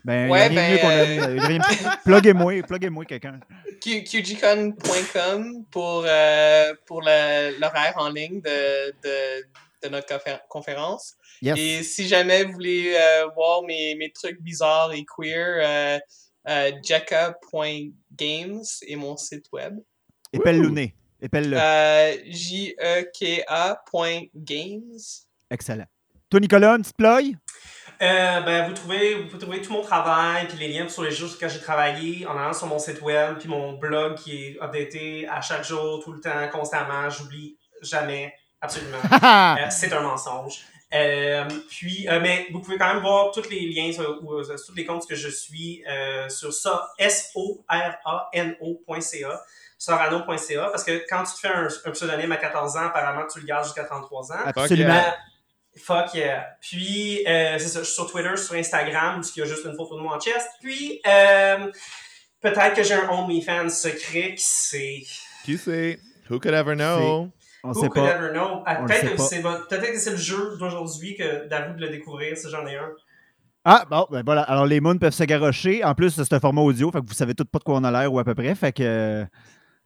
[0.04, 1.98] Ben, ouais, ben, y a rien mieux qu'on a.
[2.04, 3.40] Pluguez-moi, pluguez-moi quelqu'un.
[3.82, 9.46] QGCon.com pour, euh, pour l'horaire en ligne de, de,
[9.84, 11.16] de notre confé- conférence.
[11.42, 11.58] Yes.
[11.58, 16.00] Et si jamais vous voulez euh, voir mes, mes trucs bizarres et queer, euh,
[16.50, 19.78] euh, jekka.games est mon site web.
[20.34, 20.88] Épelle-le.
[21.22, 21.58] Épelle-le.
[21.60, 22.16] Euh,
[23.92, 24.98] J-E-K-A.games.
[25.50, 25.86] Excellent.
[26.30, 27.36] Toi, Nicolas, une petite plug?
[28.02, 31.12] Euh, ben, vous, trouvez, vous pouvez trouver tout mon travail, puis les liens sur les
[31.12, 34.36] jours sur lesquels j'ai travaillé en allant sur mon site web, puis mon blog qui
[34.36, 37.10] est updaté à chaque jour, tout le temps, constamment.
[37.12, 38.98] J'oublie jamais, absolument.
[39.24, 40.62] Euh, c'est un mensonge.
[40.94, 44.44] Euh, puis, euh, mais vous pouvez quand même voir tous les liens sur, ou, euh,
[44.44, 47.62] sur tous les comptes que je suis euh, sur ça, S-O-R-A-N-O.ca,
[49.78, 53.40] sorano.ca, parce que quand tu te fais un, un pseudonyme à 14 ans, apparemment tu
[53.40, 54.36] le gardes jusqu'à 33 ans.
[54.48, 55.02] Absolument.
[55.78, 56.48] Fuck yeah.
[56.62, 59.66] Puis, euh, c'est ça, je suis sur Twitter, sur Instagram, où il y a juste
[59.66, 60.48] une photo de moi en chest.
[60.62, 61.72] Puis, euh,
[62.42, 65.02] peut-être que j'ai un OnlyFans secret qui c'est.
[65.46, 65.98] Qui sait?
[66.30, 67.30] Who could ever know?
[67.64, 68.16] On Who sait could pas.
[68.18, 68.64] ever know?
[68.66, 69.24] Ah, On le Peut-être sait que pas.
[69.24, 69.42] c'est
[69.78, 72.90] peut-être que c'est le jeu d'aujourd'hui que d'avoue de le découvrir, si j'en ai un.
[73.64, 74.42] Ah, bon, ben voilà.
[74.42, 75.84] Alors, les moons peuvent se garrocher.
[75.84, 77.84] En plus, c'est un format audio, fait que vous savez tout pas de quoi on
[77.84, 78.56] a l'air ou à peu près.
[78.56, 79.26] Fait que, euh,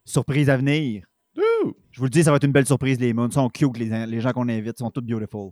[0.05, 1.03] surprise à venir.
[1.37, 1.73] Ouh!
[1.95, 3.27] Je vous le dis, ça va être une belle surprise, les moons.
[3.29, 4.73] Ils sont cute, les, les gens qu'on invite.
[4.77, 5.51] Ils sont tous beautiful.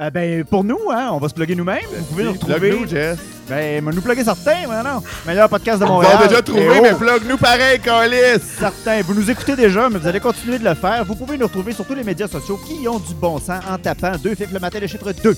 [0.00, 1.78] Euh, ben, pour nous, hein, on va se plugger nous-mêmes.
[1.96, 2.58] Vous pouvez nous retrouver.
[2.58, 3.18] Plug-nous, Jess.
[3.48, 5.00] Ben, nous plugger certains, mais non.
[5.24, 6.18] Meilleur podcast de On Montréal.
[6.20, 8.40] a déjà trouvé, oh, mais plug-nous pareil, Calis!
[8.58, 9.02] Certains.
[9.02, 11.04] Vous nous écoutez déjà, mais vous allez continuer de le faire.
[11.04, 13.78] Vous pouvez nous retrouver sur tous les médias sociaux qui ont du bon sens en
[13.78, 15.32] tapant deux fifs le matin, le chiffre 2.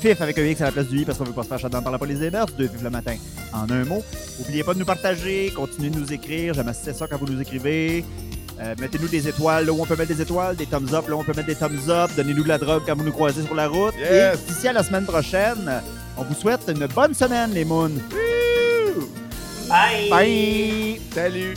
[0.00, 1.58] Fif avec un X à la place du I parce qu'on veut pas se faire
[1.58, 2.46] shutdown par la police des mœurs.
[2.56, 3.14] Deux fifs le matin.
[3.52, 4.02] En un mot.
[4.38, 5.52] N'oubliez pas de nous partager.
[5.54, 6.54] Continuez de nous écrire.
[6.54, 8.06] J'aime assez ça quand vous nous écrivez.
[8.62, 11.16] Euh, Mettez-nous des étoiles là où on peut mettre des étoiles, des thumbs up là
[11.16, 12.10] où on peut mettre des thumbs up.
[12.16, 13.94] Donnez-nous de la drogue quand vous nous croisez sur la route.
[13.98, 14.38] Yes.
[14.38, 15.82] Et d'ici à la semaine prochaine,
[16.16, 17.90] on vous souhaite une bonne semaine, les moons.
[19.68, 20.10] Bye!
[20.10, 21.00] Bye!
[21.12, 21.54] Salut!